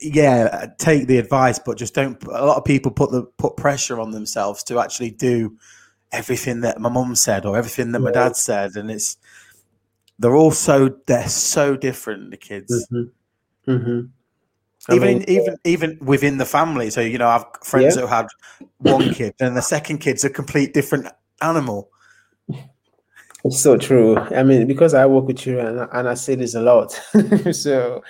[0.00, 2.22] yeah, take the advice, but just don't.
[2.24, 5.56] A lot of people put the put pressure on themselves to actually do
[6.12, 9.16] everything that my mum said or everything that my dad said, and it's
[10.18, 12.30] they're all so they're so different.
[12.30, 13.10] The kids, Mhm.
[13.66, 14.08] Mhm.
[14.90, 16.90] Even mean, even even within the family.
[16.90, 18.02] So you know, I've friends Yeah.
[18.02, 18.26] who had
[18.78, 21.06] one kid, and the second kid's a complete different
[21.40, 21.88] animal.
[23.44, 24.16] It's so true.
[24.16, 26.92] I mean, because I work with children and, and I say this a lot.
[27.52, 28.02] so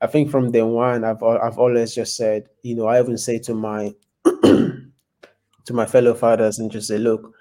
[0.00, 3.38] I think from day one, I've I've always just said, you know, I even say
[3.40, 3.94] to my
[4.24, 7.34] to my fellow fathers and just say, look,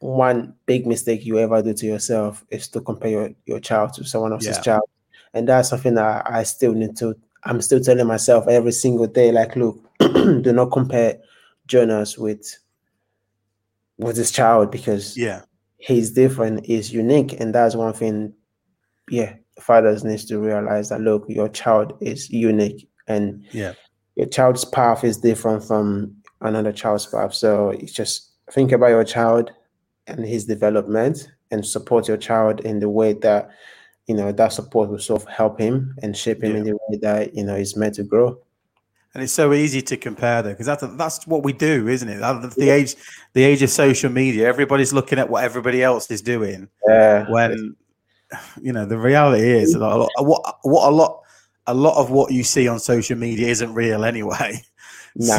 [0.00, 4.04] one big mistake you ever do to yourself is to compare your, your child to
[4.04, 4.62] someone else's Yeah.
[4.62, 4.82] child.
[5.34, 9.32] And that's something that I still need to, I'm still telling myself every single day,
[9.32, 11.18] like, look, do not compare
[11.66, 12.58] Jonas with
[13.98, 15.42] with his child because Yeah.
[15.82, 17.38] He's different, he's unique.
[17.40, 18.32] And that's one thing,
[19.10, 23.74] yeah, fathers needs to realize that look, your child is unique and Yeah.
[24.16, 27.34] your child's path is different from another child's path.
[27.34, 29.50] So it's just think about your child
[30.06, 33.50] and his development and support your child in the way that
[34.06, 36.98] you know that support will sort of help him and shape him in the way
[37.00, 38.36] that you know he's meant to grow.
[39.14, 42.20] And it's so easy to compare though, because that's that's what we do, isn't it?
[42.56, 42.96] The age,
[43.34, 46.68] the age of social media, everybody's looking at what everybody else is doing.
[46.86, 47.30] Yeah.
[47.30, 47.76] When
[48.62, 51.20] you know the reality is that a lot, what what a lot
[51.66, 54.62] a lot of what you see on social media isn't real anyway.
[55.20, 55.38] So,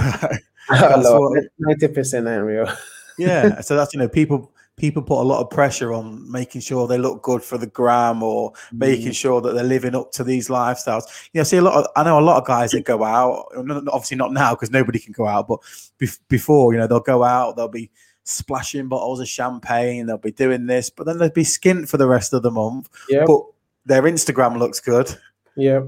[1.58, 2.72] ninety percent ain't real.
[3.18, 6.88] yeah, so that's you know people people put a lot of pressure on making sure
[6.88, 9.16] they look good for the gram or making mm.
[9.16, 11.04] sure that they're living up to these lifestyles.
[11.34, 13.48] You know, see a lot of I know a lot of guys that go out,
[13.56, 15.60] obviously not now because nobody can go out, but
[16.00, 17.92] bef- before you know they'll go out, they'll be
[18.24, 22.08] splashing bottles of champagne, they'll be doing this, but then they'll be skint for the
[22.08, 22.90] rest of the month.
[23.10, 23.26] Yeah.
[23.26, 23.42] But
[23.86, 25.14] their Instagram looks good.
[25.56, 25.82] Yeah,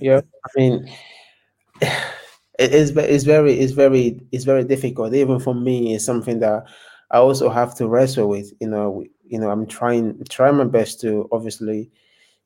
[0.00, 0.20] yeah.
[0.44, 0.90] I mean,
[1.80, 2.96] it is.
[2.96, 3.58] It's very.
[3.58, 4.20] It's very.
[4.32, 5.12] It's very difficult.
[5.12, 6.64] Even for me, it's something that
[7.10, 8.52] I also have to wrestle with.
[8.60, 9.04] You know.
[9.24, 9.50] You know.
[9.50, 10.22] I'm trying.
[10.28, 11.90] Trying my best to obviously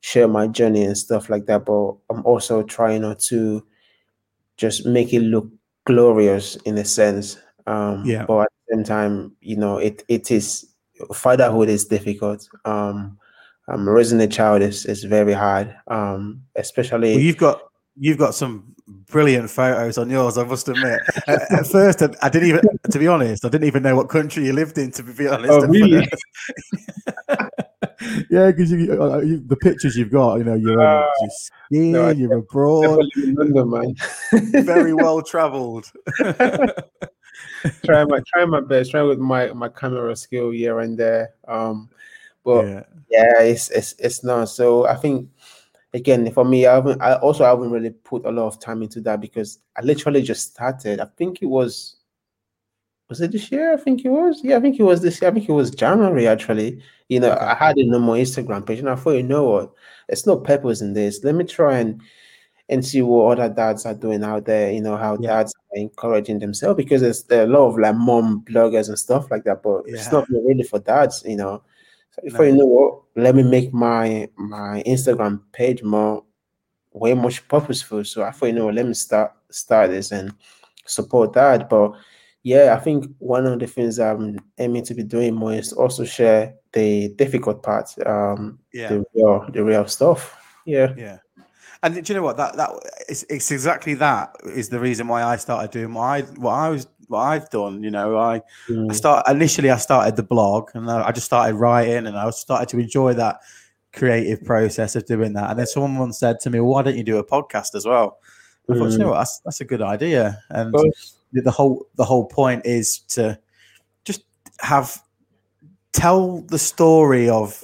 [0.01, 1.65] share my journey and stuff like that.
[1.65, 3.65] But I'm also trying not to
[4.57, 5.47] just make it look
[5.85, 7.37] glorious in a sense.
[7.67, 8.25] Um, Yeah.
[8.25, 10.67] But at the same time, you know, it it is
[11.13, 12.47] fatherhood is difficult.
[12.65, 13.17] Um,
[13.67, 17.11] um, raising a child is, is very hard, um, especially.
[17.11, 17.61] Well, you've got
[17.95, 20.37] you've got some brilliant photos on yours.
[20.37, 20.99] I must admit.
[21.27, 24.09] at, at first, I, I didn't even, to be honest, I didn't even know what
[24.09, 24.91] country you lived in.
[24.91, 26.07] To be honest, Oh, really?
[28.29, 31.91] yeah, because you, uh, you, the pictures you've got, you know, you're, Uh, you're skiing,
[31.91, 33.95] no, you're abroad, London, man.
[34.65, 35.91] very well travelled.
[37.85, 38.91] try my try my best.
[38.91, 41.33] Try with my my camera skill here and there.
[41.47, 41.89] Um,
[42.43, 44.49] but yeah, yeah, it's it's it's not.
[44.49, 45.29] So I think
[45.93, 47.01] again for me, I haven't.
[47.01, 50.51] I also haven't really put a lot of time into that because I literally just
[50.51, 50.99] started.
[50.99, 51.97] I think it was.
[53.09, 53.73] Was it this year?
[53.73, 54.41] I think it was.
[54.41, 55.29] Yeah, I think it was this year.
[55.29, 56.81] I think it was January actually.
[57.09, 59.73] You know, I had a normal Instagram page, and I thought, you know what?
[60.07, 61.21] There's no purpose in this.
[61.23, 62.01] Let me try and
[62.69, 64.71] and see what other dads are doing out there.
[64.71, 65.31] You know how Yeah.
[65.37, 69.43] dads are encouraging themselves because there's a lot of like mom bloggers and stuff like
[69.43, 71.21] that, but it's not really for dads.
[71.27, 71.63] You know,
[72.11, 72.41] so if No.
[72.43, 76.23] you know what, let me make my my Instagram page more
[76.93, 78.03] way much purposeful.
[78.03, 80.33] So I thought, you know, let me start start this and
[80.85, 81.69] support that.
[81.69, 81.93] But
[82.43, 86.03] yeah, I think one of the things I'm aiming to be doing more is also
[86.03, 88.89] share the difficult parts, um, yeah.
[88.89, 90.37] the real the real stuff.
[90.65, 90.93] Yeah.
[90.97, 91.19] Yeah.
[91.83, 92.71] And do you know what that that
[93.09, 96.69] it's, it's exactly that is the reason why I started doing what I what I
[96.69, 97.83] was what I've done.
[97.83, 98.41] You know, I I
[98.71, 102.29] Mm, start initially I started the blog and I I just started writing and I
[102.31, 103.37] started to enjoy that
[103.93, 105.49] creative process of doing that.
[105.51, 108.17] And then someone said to me, well, "Why don't you do a podcast as well?"
[108.69, 110.39] I thought, you know mm, what, that's that's a good idea.
[110.49, 110.91] And Well-
[111.33, 113.39] the whole the whole point is to
[114.05, 114.23] just
[114.59, 115.01] have
[115.93, 117.63] tell the story of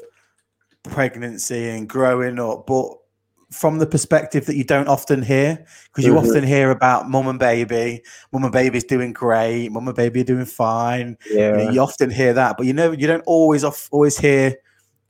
[0.83, 2.97] pregnancy and growing up, but
[3.51, 6.19] from the perspective that you don't often hear, because you Mhm.
[6.19, 10.25] often hear about mum and baby, mum and baby's doing great, mum and baby are
[10.25, 11.17] doing fine.
[11.25, 14.55] You, know, you often hear that, but you know you don't always off, always hear.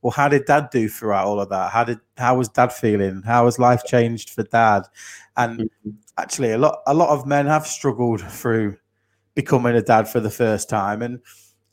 [0.03, 1.71] Well, how did dad do throughout all of that?
[1.71, 3.23] How did how was dad feeling?
[3.25, 4.83] How has life changed for dad?
[5.35, 5.95] And Mhm.
[6.17, 8.77] actually, a lot a lot of men have struggled through
[9.35, 11.19] becoming a dad for the first time, and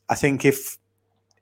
[0.09, 0.79] I think if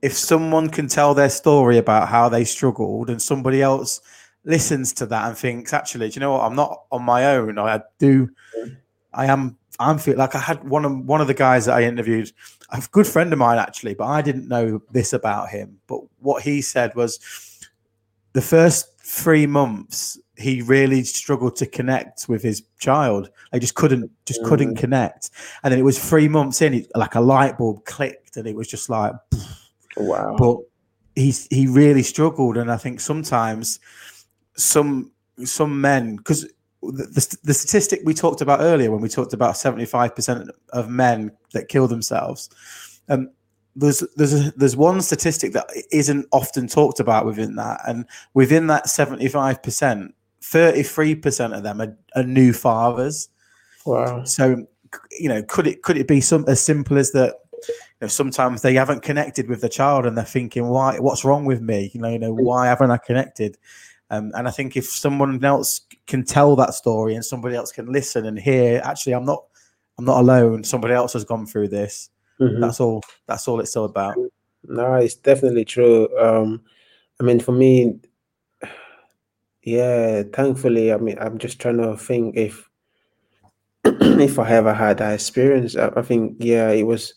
[0.03, 4.01] if someone can tell their story about how they struggled, and somebody else
[4.45, 6.40] listens to that and thinks, actually, do you know what?
[6.45, 7.59] I'm not on my own.
[7.59, 8.28] I do.
[9.12, 9.57] I am.
[9.78, 12.30] I'm feel like I had one of one of the guys that I interviewed,
[12.70, 15.78] a good friend of mine actually, but I didn't know this about him.
[15.86, 17.18] But what he said was,
[18.32, 23.30] the first three months he really struggled to connect with his child.
[23.53, 24.78] I just couldn't, just couldn't Mm.
[24.78, 25.30] connect.
[25.62, 28.57] And then it was three months in, it, like a light bulb clicked, and it
[28.57, 29.12] was just like,
[29.97, 30.34] Wow.
[30.38, 30.57] but
[31.14, 33.78] he's he really struggled and i think sometimes
[34.57, 35.11] some
[35.44, 36.42] some men because
[36.82, 41.30] the, the, the statistic we talked about earlier when we talked about 75% of men
[41.53, 42.50] that kill themselves
[43.09, 43.30] um
[43.76, 48.66] there's there's a, there's one statistic that isn't often talked about within that and within
[48.66, 53.28] that 75% 33% of them are, are new fathers
[53.86, 54.24] wow.
[54.24, 54.66] so,
[55.18, 57.36] you know, could it could it be some as simple as that?
[58.03, 61.62] know, sometimes they haven't connected with the child and they're thinking, why, what's wrong with
[61.62, 61.90] me?
[61.94, 63.57] You know, you know, why haven't I connected?
[64.13, 67.91] Um, and I think if someone else can tell that story and somebody else can
[67.91, 69.43] listen and hear, actually, I'm not,
[69.99, 70.65] I'm not alone.
[70.65, 72.11] Somebody else has gone through this.
[72.39, 72.61] Mm-hmm.
[72.61, 73.03] That's all.
[73.27, 74.17] That's all it's all about.
[74.65, 76.09] No, it's definitely true.
[76.21, 76.61] Um,
[77.21, 78.01] I mean, for me,
[79.63, 82.69] yeah, thankfully, I mean, I'm just trying to think if
[83.85, 85.75] if I ever had that experience.
[85.75, 87.15] I, I think, yeah, it was.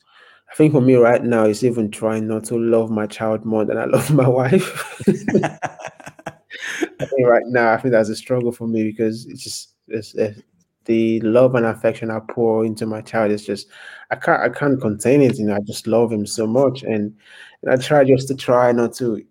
[0.49, 3.65] I think for me right now, it's even trying not to love my child more
[3.65, 5.01] than I love my wife.
[6.27, 10.13] I think right now, I think that's a struggle for me because it's just it's,
[10.15, 10.41] it's,
[10.85, 13.67] the love and affection I pour into my child is just
[14.11, 15.37] I can't I can't contain it.
[15.37, 17.15] You know, I just love him so much, and,
[17.63, 19.21] and I try just to try not to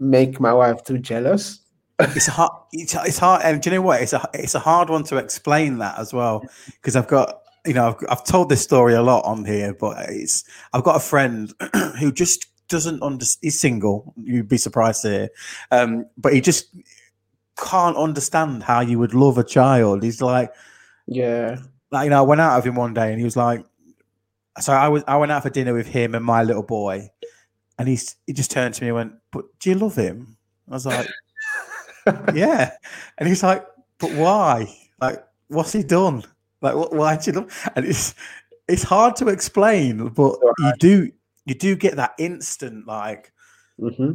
[0.00, 1.62] make my wife too jealous
[1.98, 2.52] it's hard.
[2.72, 3.42] It's, it's hard.
[3.44, 4.02] And do you know what?
[4.02, 7.74] It's a it's a hard one to explain that as well because I've got you
[7.74, 11.00] know I've, I've told this story a lot on here, but it's I've got a
[11.00, 11.52] friend
[11.98, 13.38] who just doesn't understand.
[13.42, 14.12] He's single.
[14.16, 15.28] You'd be surprised to hear,
[15.70, 16.74] um, but he just
[17.56, 20.02] can't understand how you would love a child.
[20.02, 20.52] He's like,
[21.06, 21.58] yeah,
[21.92, 23.64] like you know, I went out of him one day and he was like,
[24.60, 27.08] so I was I went out for dinner with him and my little boy,
[27.78, 30.36] and he's he just turned to me and went, "But do you love him?"
[30.68, 31.06] I was like
[32.34, 32.72] yeah.
[33.18, 33.66] And he's like,
[33.98, 34.74] but why?
[35.00, 36.24] Like, what's he done?
[36.60, 37.70] Like, why did you love?
[37.76, 38.14] And it's
[38.68, 41.12] it's hard to explain, but you do
[41.44, 43.32] you do get that instant like,
[43.80, 44.12] mm-hmm.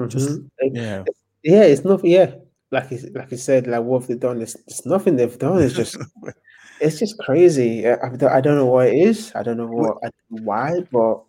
[0.00, 0.08] Mm-hmm.
[0.08, 1.04] just yeah,
[1.42, 1.62] yeah.
[1.62, 2.10] It's nothing.
[2.10, 2.34] Yeah,
[2.70, 4.42] like like you said, like what have they done?
[4.42, 5.62] It's, it's nothing they've done.
[5.62, 5.96] It's just
[6.80, 7.88] it's just crazy.
[7.88, 9.32] I, I don't know what it is.
[9.34, 9.98] I don't know what
[10.28, 11.22] why, but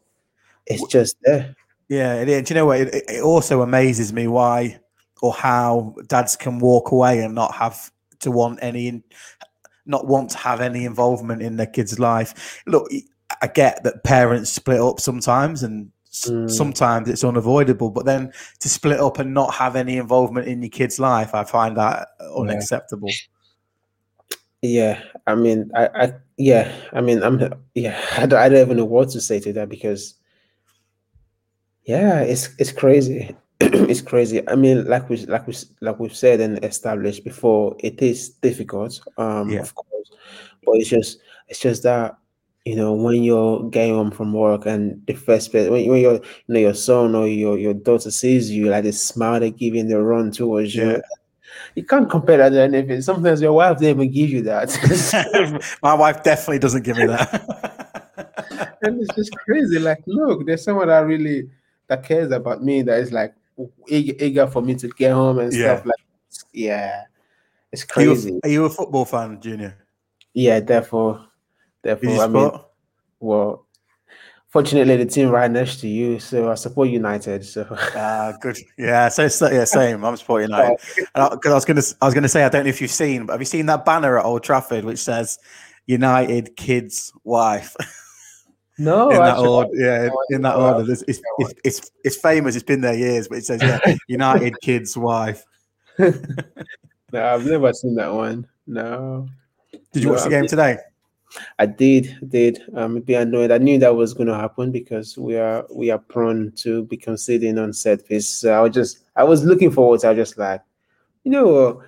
[0.66, 1.56] it's just there.
[1.90, 2.82] Yeah, it, do you know what?
[2.82, 4.80] It, it also amazes me why
[5.22, 9.04] or how dads can walk away and not have to want any
[9.86, 12.92] not want to have any involvement in their kid's life look
[13.42, 16.50] i get that parents split up sometimes and mm.
[16.50, 20.70] sometimes it's unavoidable but then to split up and not have any involvement in your
[20.70, 23.10] kid's life i find that unacceptable
[24.64, 27.40] yeah, i mean I, I yeah i mean i'm
[27.76, 30.16] yeah I don't, I don't even know what to say to that because
[31.86, 34.48] yeah it's it's crazy it's crazy.
[34.48, 39.02] I mean, like we like we like we've said and established before, it is difficult,
[39.18, 39.62] um, yeah.
[39.62, 40.12] of course,
[40.64, 42.18] but it's just it's just that
[42.68, 46.16] you know when you're getting home from work and the first person when, when your
[46.16, 49.74] you know your son or your your daughter sees you, like the smile they give
[49.74, 50.84] you and the run towards yeah.
[50.84, 51.02] you.
[51.76, 53.02] You can't compare that to anything.
[53.02, 54.68] Sometimes your wife doesn't even give you that.
[55.84, 58.78] My wife definitely doesn't give me that.
[58.82, 59.80] and it's just crazy.
[59.80, 61.50] Like, look, there's someone that really
[61.88, 63.34] that cares about me that is like
[63.88, 65.78] eager, for me to get home and yeah.
[65.78, 65.96] stuff like
[66.54, 67.04] yeah
[67.72, 69.76] it's crazy are you, a, are you, a, football fan junior
[70.34, 71.27] yeah therefore
[71.84, 72.52] therefore i mean
[73.20, 73.66] well
[74.50, 77.66] fortunately the team right next to you so i support united so
[77.96, 80.78] ah good yeah so yeah same i'm supporting united
[81.14, 83.26] because I, I was gonna i was gonna say i don't know if you've seen
[83.26, 85.40] but have you seen that banner at old trafford which says
[85.86, 87.76] united kids wife
[88.78, 90.92] No, in that order, yeah, in that order.
[90.92, 91.22] It's, it's,
[91.64, 92.56] it's, it's, famous.
[92.56, 95.44] It's been there years, but it says yeah, United kid's wife.
[95.98, 96.14] no,
[97.14, 98.48] I've never seen that one.
[98.68, 99.28] No.
[99.94, 100.78] Did you no, watch the game today?
[101.60, 102.62] I did, did.
[102.76, 103.52] Um, be annoyed.
[103.52, 106.98] I knew that was going to happen because we are we are prone to be
[106.98, 108.28] conceding on set piece.
[108.28, 110.00] So I was just, I was looking forward.
[110.02, 110.62] To, I was just like,
[111.24, 111.84] you know,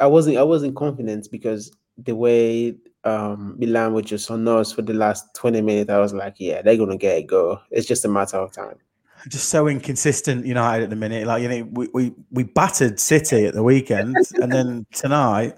[0.00, 4.82] I wasn't, I wasn't confident because the way um, Milan were just on us for
[4.82, 7.60] the last 20 minutes, I was like, yeah, they're going to get it go.
[7.70, 8.76] It's just a matter of time.
[9.28, 11.26] Just so inconsistent, United at the minute.
[11.26, 15.54] Like, you know, we, we, we battered City at the weekend, and then tonight.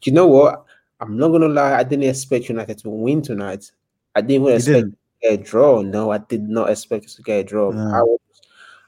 [0.00, 0.65] Do you know what?
[1.00, 1.74] I'm not going to lie.
[1.74, 3.70] I didn't expect United to win tonight.
[4.14, 4.86] I didn't even expect
[5.22, 5.40] didn't?
[5.40, 5.82] a draw.
[5.82, 7.70] No, I did not expect us to get a draw.
[7.70, 7.94] No.
[7.94, 8.20] I, was,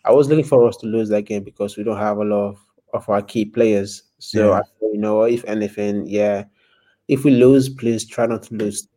[0.07, 2.49] I was looking for us to lose that game because we don't have a lot
[2.49, 2.59] of,
[2.95, 4.05] of our key players.
[4.19, 4.55] So yeah.
[4.55, 6.45] I thought, you know, if anything, yeah,
[7.09, 8.89] if we lose, please try not to lose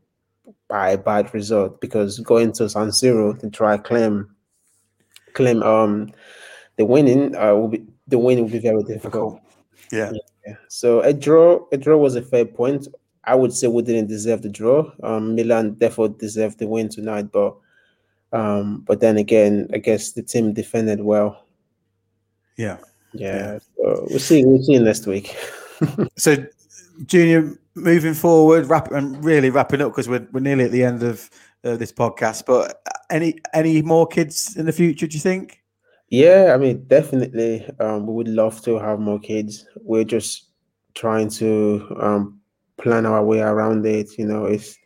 [0.71, 4.33] by a bad result because going to San Siro to try claim
[5.33, 6.11] claim um
[6.77, 9.41] the winning uh will be the win will be very difficult.
[9.91, 10.11] Yeah.
[10.47, 10.55] yeah.
[10.69, 12.87] So a draw a draw was a fair point.
[13.23, 14.91] I would say we didn't deserve the draw.
[15.03, 17.55] Um, Milan therefore deserved the win tonight, but
[18.33, 21.45] um, but then again, I guess the team defended well.
[22.57, 22.77] Yeah.
[23.13, 23.35] Yeah.
[23.35, 23.59] yeah.
[23.77, 24.45] So we'll see.
[24.45, 25.35] We'll see next week.
[26.17, 26.37] so,
[27.05, 31.03] Junior, moving forward, wrap and really wrapping up because we're we're nearly at the end
[31.03, 31.29] of
[31.63, 32.45] uh, this podcast.
[32.45, 35.07] But any any more kids in the future?
[35.07, 35.61] Do you think?
[36.09, 37.69] Yeah, I mean, definitely.
[37.79, 39.65] Um, we would love to have more kids.
[39.77, 40.47] We're just
[40.93, 42.40] trying to um,
[42.81, 44.17] plan our way around it.
[44.17, 44.77] You know, it's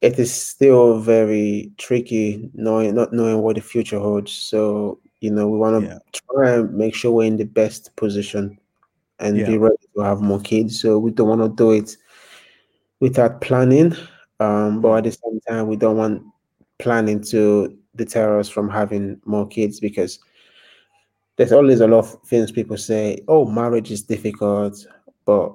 [0.00, 4.32] it is still very tricky knowing not knowing what the future holds.
[4.32, 5.98] So you know we want to Yeah.
[6.12, 8.58] try and make sure we're in the best position
[9.18, 9.46] and Yeah.
[9.46, 10.80] be ready to have more kids.
[10.80, 11.96] So we don't want to do it
[13.00, 13.94] without planning,
[14.40, 16.22] um, but at the same time we don't want
[16.78, 20.18] planning to deter us from having more kids because
[21.36, 23.18] there's always a lot of things people say.
[23.28, 24.86] Oh, marriage is difficult,
[25.24, 25.54] but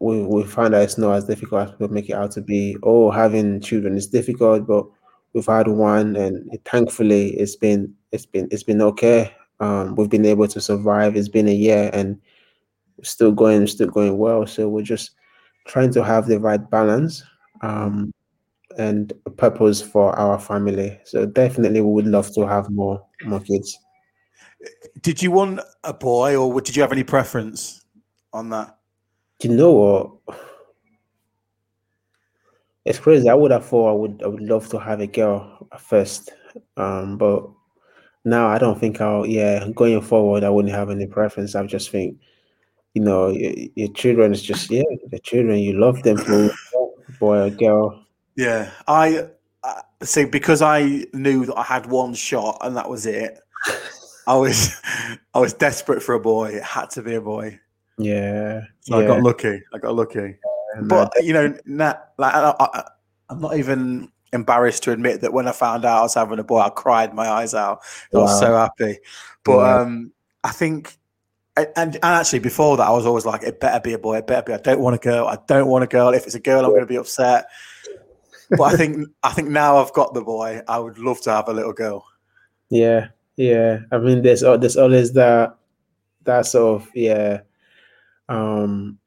[0.00, 2.76] we we find that it's not as difficult as people make it out to be.
[2.82, 4.86] Oh, having children is difficult, but
[5.32, 9.32] we've had one, and it- thankfully, it's been it's been it's been okay.
[9.60, 11.16] Um, we've been able to survive.
[11.16, 12.20] It's been a year, and
[13.02, 14.46] still going, still going well.
[14.46, 15.12] So we're just
[15.66, 17.22] trying to have the right balance
[17.62, 18.12] um,
[18.78, 21.00] and a purpose for our family.
[21.04, 23.78] So definitely, we would love to have more more kids.
[25.02, 27.84] Did you want a boy, or did you have any preference
[28.32, 28.76] on that?
[29.44, 30.36] You know what?
[32.86, 33.28] It's crazy.
[33.28, 36.30] I would have thought I would I would love to have a girl at first,
[36.78, 37.48] um, but
[38.24, 39.26] now I don't think I'll.
[39.26, 41.54] Yeah, going forward, I wouldn't have any preference.
[41.54, 42.18] I just think,
[42.94, 46.16] you know, your, your children is just yeah, the children you love them
[47.20, 48.06] boy or girl.
[48.36, 49.28] Yeah, I
[49.62, 53.38] uh, see because I knew that I had one shot and that was it.
[54.26, 54.74] I was
[55.34, 56.50] I was desperate for a boy.
[56.50, 57.60] It had to be a boy.
[57.98, 59.62] Yeah, So I got lucky.
[59.72, 60.36] I got lucky.
[60.74, 62.84] and But you know, na like I, I,
[63.30, 66.44] I'm not even embarrassed to admit that when I found out I was having a
[66.44, 67.80] boy, I cried my eyes out.
[68.12, 68.98] I was so happy.
[69.44, 69.80] But Yeah.
[69.80, 70.98] um, I think,
[71.56, 74.16] and, and actually before that, I was always like, it better be a boy.
[74.18, 74.52] It better be.
[74.54, 75.28] I don't want a girl.
[75.28, 76.12] I don't want a girl.
[76.12, 77.46] If it's a girl, I'm going to be upset.
[78.50, 80.62] But I think, I think now I've got the boy.
[80.66, 82.04] I would love to have a little girl.
[82.70, 83.80] Yeah, yeah.
[83.92, 85.56] I mean, there's there's always that
[86.24, 87.40] that sort of yeah,
[88.28, 88.98] um,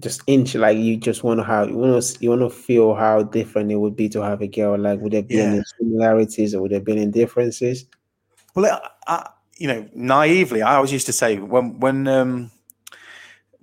[0.00, 2.94] just inch like you just want to have you want to you want to feel
[2.94, 4.78] how different it would be to have a girl.
[4.78, 7.86] Like, would there be any similarities or would there be any differences?
[8.54, 12.50] Well, I, I, you know, naively, I always used to say when when um,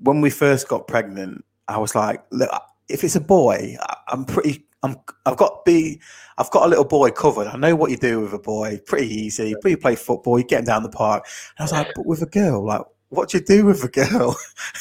[0.03, 2.49] when we first got pregnant, I was like, look,
[2.87, 4.63] if it's a boy, I- I'm pretty.
[4.83, 4.95] I'm.
[5.25, 5.99] I've got be.
[6.37, 7.47] I've got a little boy covered.
[7.47, 8.79] I know what you do with a boy.
[8.85, 9.55] Pretty easy.
[9.65, 10.37] You play football.
[10.37, 11.25] You get him down the park.
[11.57, 13.87] And I was like, but with a girl, like, what do you do with a
[13.87, 14.35] girl?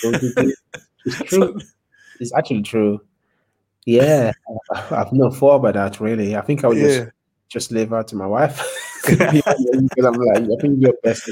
[0.05, 0.55] Would you do-
[1.05, 1.59] It's true.
[2.21, 3.01] It's actually true.
[3.85, 4.33] Yeah,
[4.91, 6.37] I've no thought about that really.
[6.37, 7.11] I think I would just yeah,
[7.49, 8.61] just leave her to my wife
[9.05, 11.31] to be honest, because I'm like, I think you're best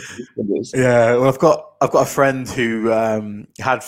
[0.74, 1.12] yeah.
[1.14, 1.72] Well, I've got.
[1.80, 3.84] I've got a friend who um, had.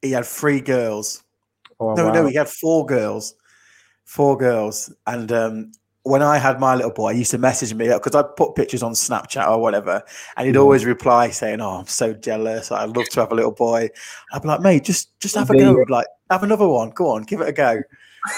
[0.00, 1.24] He had three girls.
[1.80, 2.12] Oh, no, wow.
[2.12, 3.34] no, he had four girls,
[4.04, 4.94] four girls.
[5.06, 5.72] And um,
[6.04, 8.82] when I had my little boy, he used to message me because I put pictures
[8.82, 10.02] on Snapchat or whatever,
[10.36, 10.60] and he'd Mhm.
[10.62, 12.70] always reply saying, "Oh, I'm so jealous.
[12.72, 13.90] I'd love to have a little boy."
[14.32, 15.84] I'd be like, "Mate, just just have a go.
[15.88, 16.90] Like, have another one.
[16.90, 17.80] Go on, give it a go."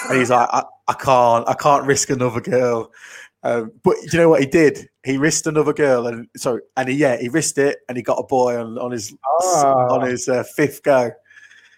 [0.08, 1.48] And he's like, "I, I can't.
[1.48, 2.90] I can't risk another girl."
[3.42, 4.88] Um, but you know what he did?
[5.04, 8.18] He risked another girl, and sorry, and he yeah, he risked it, and he got
[8.18, 10.04] a boy on on his on Ah.
[10.04, 11.10] his uh, fifth go.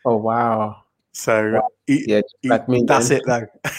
[0.04, 0.76] Oh wow.
[1.12, 3.18] So he, Yeah, he- that's then.
[3.18, 3.46] it though.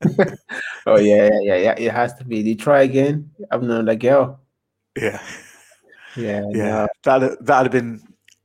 [0.86, 1.74] Oh yeah, yeah, yeah, yeah.
[1.76, 2.42] It has to be.
[2.42, 3.30] Did you try again?
[3.50, 4.40] I've known that girl.
[4.96, 5.20] Yeah.
[6.16, 8.00] Yeah, Yeah, that that'd have been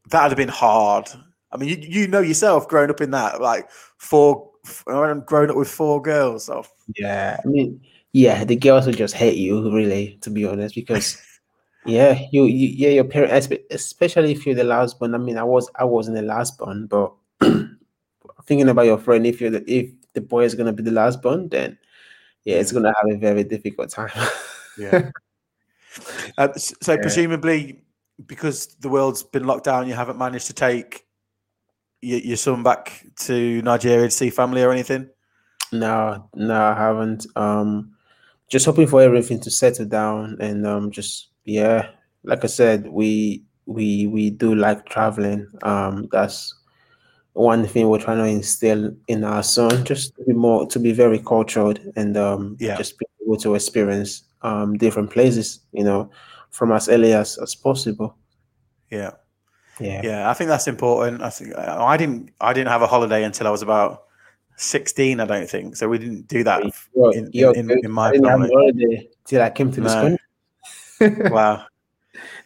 [0.10, 1.08] that'd have been hard.
[1.52, 4.52] I mean, you you know yourself, growing up in that, like four,
[4.88, 6.46] I'm grown up with four girls.
[6.46, 7.40] So yeah.
[7.44, 7.82] I mean,
[8.12, 11.18] yeah, the girls will just hate you, really, to be honest, because
[11.86, 15.16] yeah, you, you yeah, your parents, especially if you're the last born.
[15.16, 17.14] I mean, I was I wasn't the last born, but
[18.46, 21.22] thinking about your friend, if you're the if the boy is gonna be the last
[21.22, 21.78] born, then
[22.44, 24.12] yeah, it's gonna have a very difficult time.
[24.78, 25.12] yeah.
[26.38, 27.02] Uh, so Yeah.
[27.02, 27.82] presumably,
[28.26, 31.06] because the world's been locked down, you haven't managed to take
[32.02, 35.10] your, your son back to Nigeria to see family or anything.
[35.72, 37.26] No, no, I haven't.
[37.38, 37.96] Um,
[38.50, 41.92] just hoping for everything to settle down and um, just yeah,
[42.24, 45.48] like I said, we we we do like traveling.
[45.64, 46.54] Um, that's
[47.36, 50.92] one thing we're trying to instill in our son, just to be more to be
[50.94, 52.78] very cultured and um, Yeah.
[52.78, 56.10] just be able to experience um different places, you know,
[56.52, 58.16] from as early as as possible.
[58.90, 59.12] Yeah,
[59.80, 60.30] Yeah, yeah.
[60.30, 61.22] I think that's important.
[61.22, 64.04] I think I didn't I didn't have a holiday until I was about
[64.58, 65.20] sixteen.
[65.20, 65.90] I don't think so.
[65.90, 66.64] We didn't do that
[66.96, 68.54] You're- in, you're in, in, in my I didn't have family.
[68.54, 70.02] a holiday till I came to this No.
[70.02, 70.20] country.
[71.32, 71.66] Wow.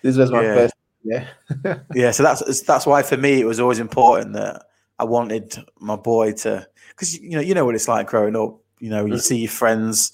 [0.02, 0.56] this was my Yeah.
[0.56, 0.74] first.
[1.04, 1.28] Yeah.
[1.96, 4.64] yeah so that's that's why for me it was always important that
[5.00, 8.58] i wanted my boy to because you know you know what it's like growing up
[8.80, 9.22] you know you Mhm.
[9.22, 10.12] see your friends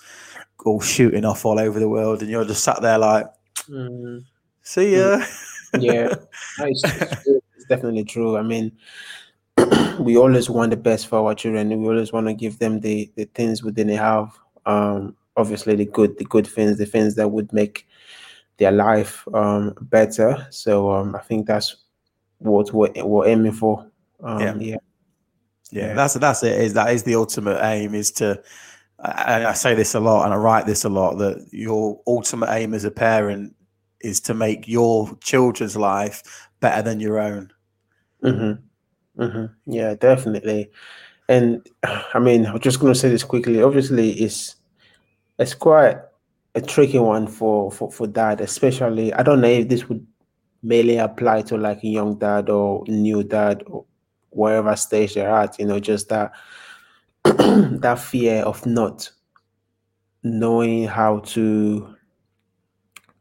[0.65, 3.25] all shooting off all over the world and you're just sat there like
[3.69, 4.23] Mm.
[4.61, 5.23] see ya
[5.79, 6.07] Yeah.
[6.59, 6.83] No, it's,
[7.25, 7.65] it's.
[7.67, 8.37] Definitely true.
[8.37, 8.71] I mean,
[9.99, 11.69] we always want the best for our children.
[11.81, 14.31] We always want to give them the the things within the have.
[14.65, 17.87] Um, obviously the good the good things, the things that would make
[18.57, 20.45] their life um better.
[20.51, 21.75] So um, I think that's
[22.37, 23.85] what we're, we're aiming for.
[24.25, 24.55] Um, Yeah.
[24.59, 24.77] yeah.
[25.71, 26.61] Yeah, that's that's it.
[26.61, 27.95] Is that is the ultimate aim?
[27.95, 28.41] Is to,
[28.99, 31.15] and I say this a lot, and I write this a lot.
[31.15, 33.55] That your ultimate aim as a parent
[34.01, 37.51] is to make your children's life better than your own.
[38.23, 39.23] Mm-hmm.
[39.23, 39.71] Mm-hmm.
[39.73, 40.69] Yeah, definitely.
[41.27, 43.61] And I mean, I'm just gonna say this quickly.
[43.61, 44.55] Obviously, it's
[45.39, 45.97] it's quite
[46.53, 49.11] a tricky one for for for dad, especially.
[49.13, 50.05] I don't know if this would
[50.61, 53.85] mainly apply to like a young dad or new dad or
[54.35, 55.57] wherever stage they're at.
[55.59, 56.31] You know, just that
[57.23, 59.09] that fear of not
[60.23, 61.95] knowing how to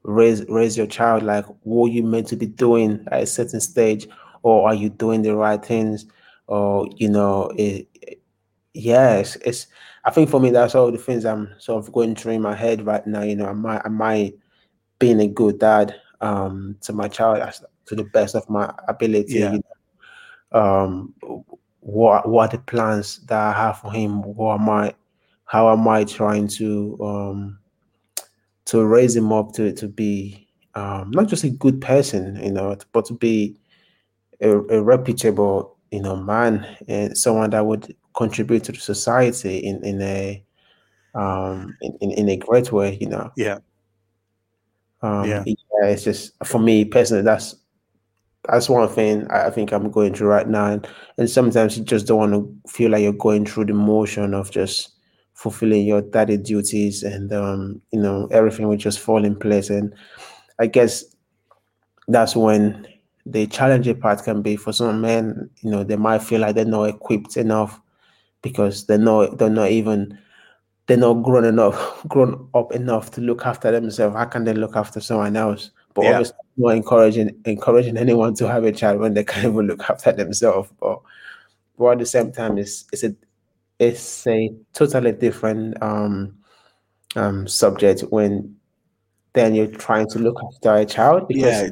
[0.02, 4.06] raise raise your child like what you meant to be doing at a certain stage
[4.42, 6.06] or are you doing the right things
[6.46, 8.20] or you know it, it-
[8.76, 9.68] yes it's
[10.04, 12.54] i think for me that's all the things i'm sort of going through in my
[12.54, 14.32] head right now you know am i am i
[14.98, 19.34] being a good dad um to my child as- to the best of my ability
[19.38, 19.52] Yeah.
[19.52, 19.73] you know?
[20.54, 21.12] Um
[21.80, 24.94] what what are the plans that i have for him what am i
[25.44, 27.58] how am i trying to um
[28.64, 32.76] to raise him up to to be um, not just a good person, you know,
[32.92, 33.56] but to be
[34.40, 39.84] a, a reputable, you know, man and someone that would contribute to the society in
[39.84, 40.44] in a
[41.14, 43.30] um in, in, in a great way, you know.
[43.36, 43.58] Yeah,
[45.02, 45.44] Um, Yeah.
[45.46, 47.22] yeah, it's just for me personally.
[47.22, 47.54] That's
[48.48, 50.88] that's one thing I think I'm going through right now, and,
[51.18, 54.50] and sometimes you just don't want to feel like you're going through the motion of
[54.50, 54.90] just
[55.34, 59.70] fulfilling your daddy duties, and um, you know everything will just fall in place.
[59.70, 59.94] And
[60.58, 61.04] I guess
[62.08, 62.86] that's when
[63.26, 65.50] the challenging part can be for some men.
[65.62, 67.80] You know, they might feel like they're not equipped enough
[68.42, 70.18] because they're not they're not even
[70.86, 74.16] they're not grown enough, grown up enough to look after themselves.
[74.16, 75.70] How can they look after someone else?
[75.94, 76.10] But Yeah.
[76.10, 80.12] obviously, not encouraging encouraging anyone to have a child when they can't even look after
[80.12, 80.70] themselves.
[80.80, 81.00] But
[81.78, 83.14] but at the same time, it's it's a
[83.78, 86.36] it's a totally different um
[87.16, 88.56] um subject when
[89.32, 91.70] then you're trying to look after a child because yeah,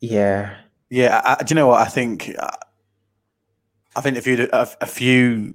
[0.00, 0.56] yeah
[0.90, 1.22] yeah.
[1.24, 2.34] I, do you know what I think?
[2.38, 2.48] uh,
[3.96, 5.54] I've interviewed a, a few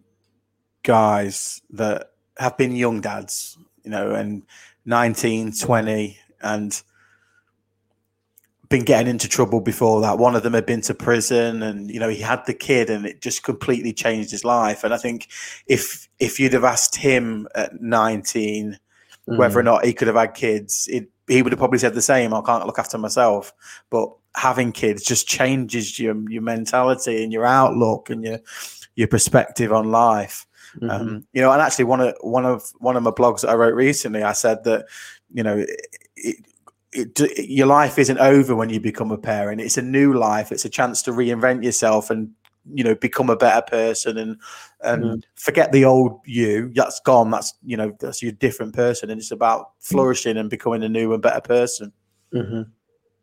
[0.84, 4.44] guys that have been young dads, you know, and
[4.86, 6.82] 19, 20, and
[8.70, 10.18] been getting into trouble before that.
[10.20, 13.06] One of them had been to prison, and you know he had the kid, and
[13.06, 14.84] it just completely changed his life.
[14.84, 15.30] And I think
[15.68, 18.80] if if you'd have asked him at nineteen
[19.36, 21.94] whether or Mm, not he could have had kids, it, he would have probably said
[21.94, 22.34] the same.
[22.34, 23.54] I can't look after myself.
[23.90, 28.40] But having kids just changes your your mentality and your outlook and your
[28.96, 30.46] your perspective on life.
[30.74, 33.50] mhm, Um, you know, and actually, one of one of one of my blogs that
[33.50, 34.86] I wrote recently, I said that
[35.34, 35.70] you know, it,
[36.16, 36.36] it,
[36.98, 39.62] it, your life isn't over when you become a parent.
[39.62, 40.52] It's a new life.
[40.52, 42.32] It's a chance to reinvent yourself and
[42.74, 44.38] you know become a better person and
[44.84, 45.24] and Mhm.
[45.36, 46.72] forget the old you.
[46.76, 47.32] That's gone.
[47.32, 51.14] That's you know that's your different person, and it's about flourishing and becoming a new
[51.14, 51.94] and better person.
[52.34, 52.72] mhm,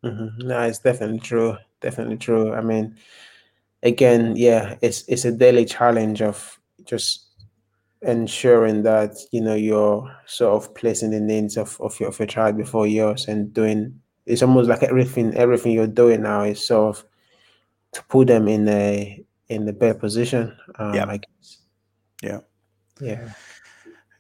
[0.05, 0.39] mhm.
[0.45, 1.57] No, it's definitely true.
[1.81, 2.55] Definitely true.
[2.55, 2.97] I mean,
[3.83, 7.24] again, yeah, it's it's a daily challenge of just
[8.05, 12.27] ensuring that you know you're sort of placing the needs of, of your of your
[12.27, 16.97] child before yours and doing it's almost like everything everything you're doing now is sort
[16.97, 17.05] of
[17.93, 20.57] to put them in a in the better position.
[20.79, 21.07] Um, Yeah.
[21.09, 21.59] I guess.
[22.23, 22.41] Yeah.
[23.01, 23.33] Yeah.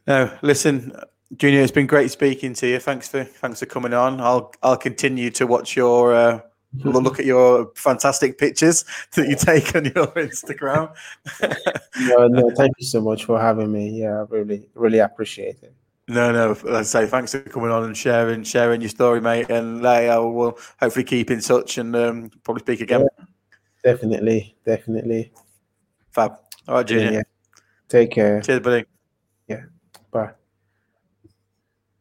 [0.06, 0.92] No, listen,
[1.36, 2.78] Junior, it's been great speaking to you.
[2.78, 4.20] Thanks for thanks for coming on.
[4.20, 6.40] I'll I'll continue to watch your uh,
[6.82, 8.84] lo- look at your fantastic pictures
[9.14, 10.92] that you take on your Instagram.
[12.00, 13.88] No, no, thank you so much for having me.
[14.00, 15.72] Yeah, I really, really appreciate it.
[16.08, 19.48] no, no, let's say thanks for coming on and sharing sharing your story, mate.
[19.48, 23.06] And uh, we'll hopefully keep in touch and um, probably speak again.
[23.84, 25.32] Definitely, definitely.
[26.10, 26.32] Fab.
[26.66, 27.12] All right, Junior.
[27.12, 27.22] Yeah.
[27.88, 28.40] Take care.
[28.40, 28.84] Cheers, buddy.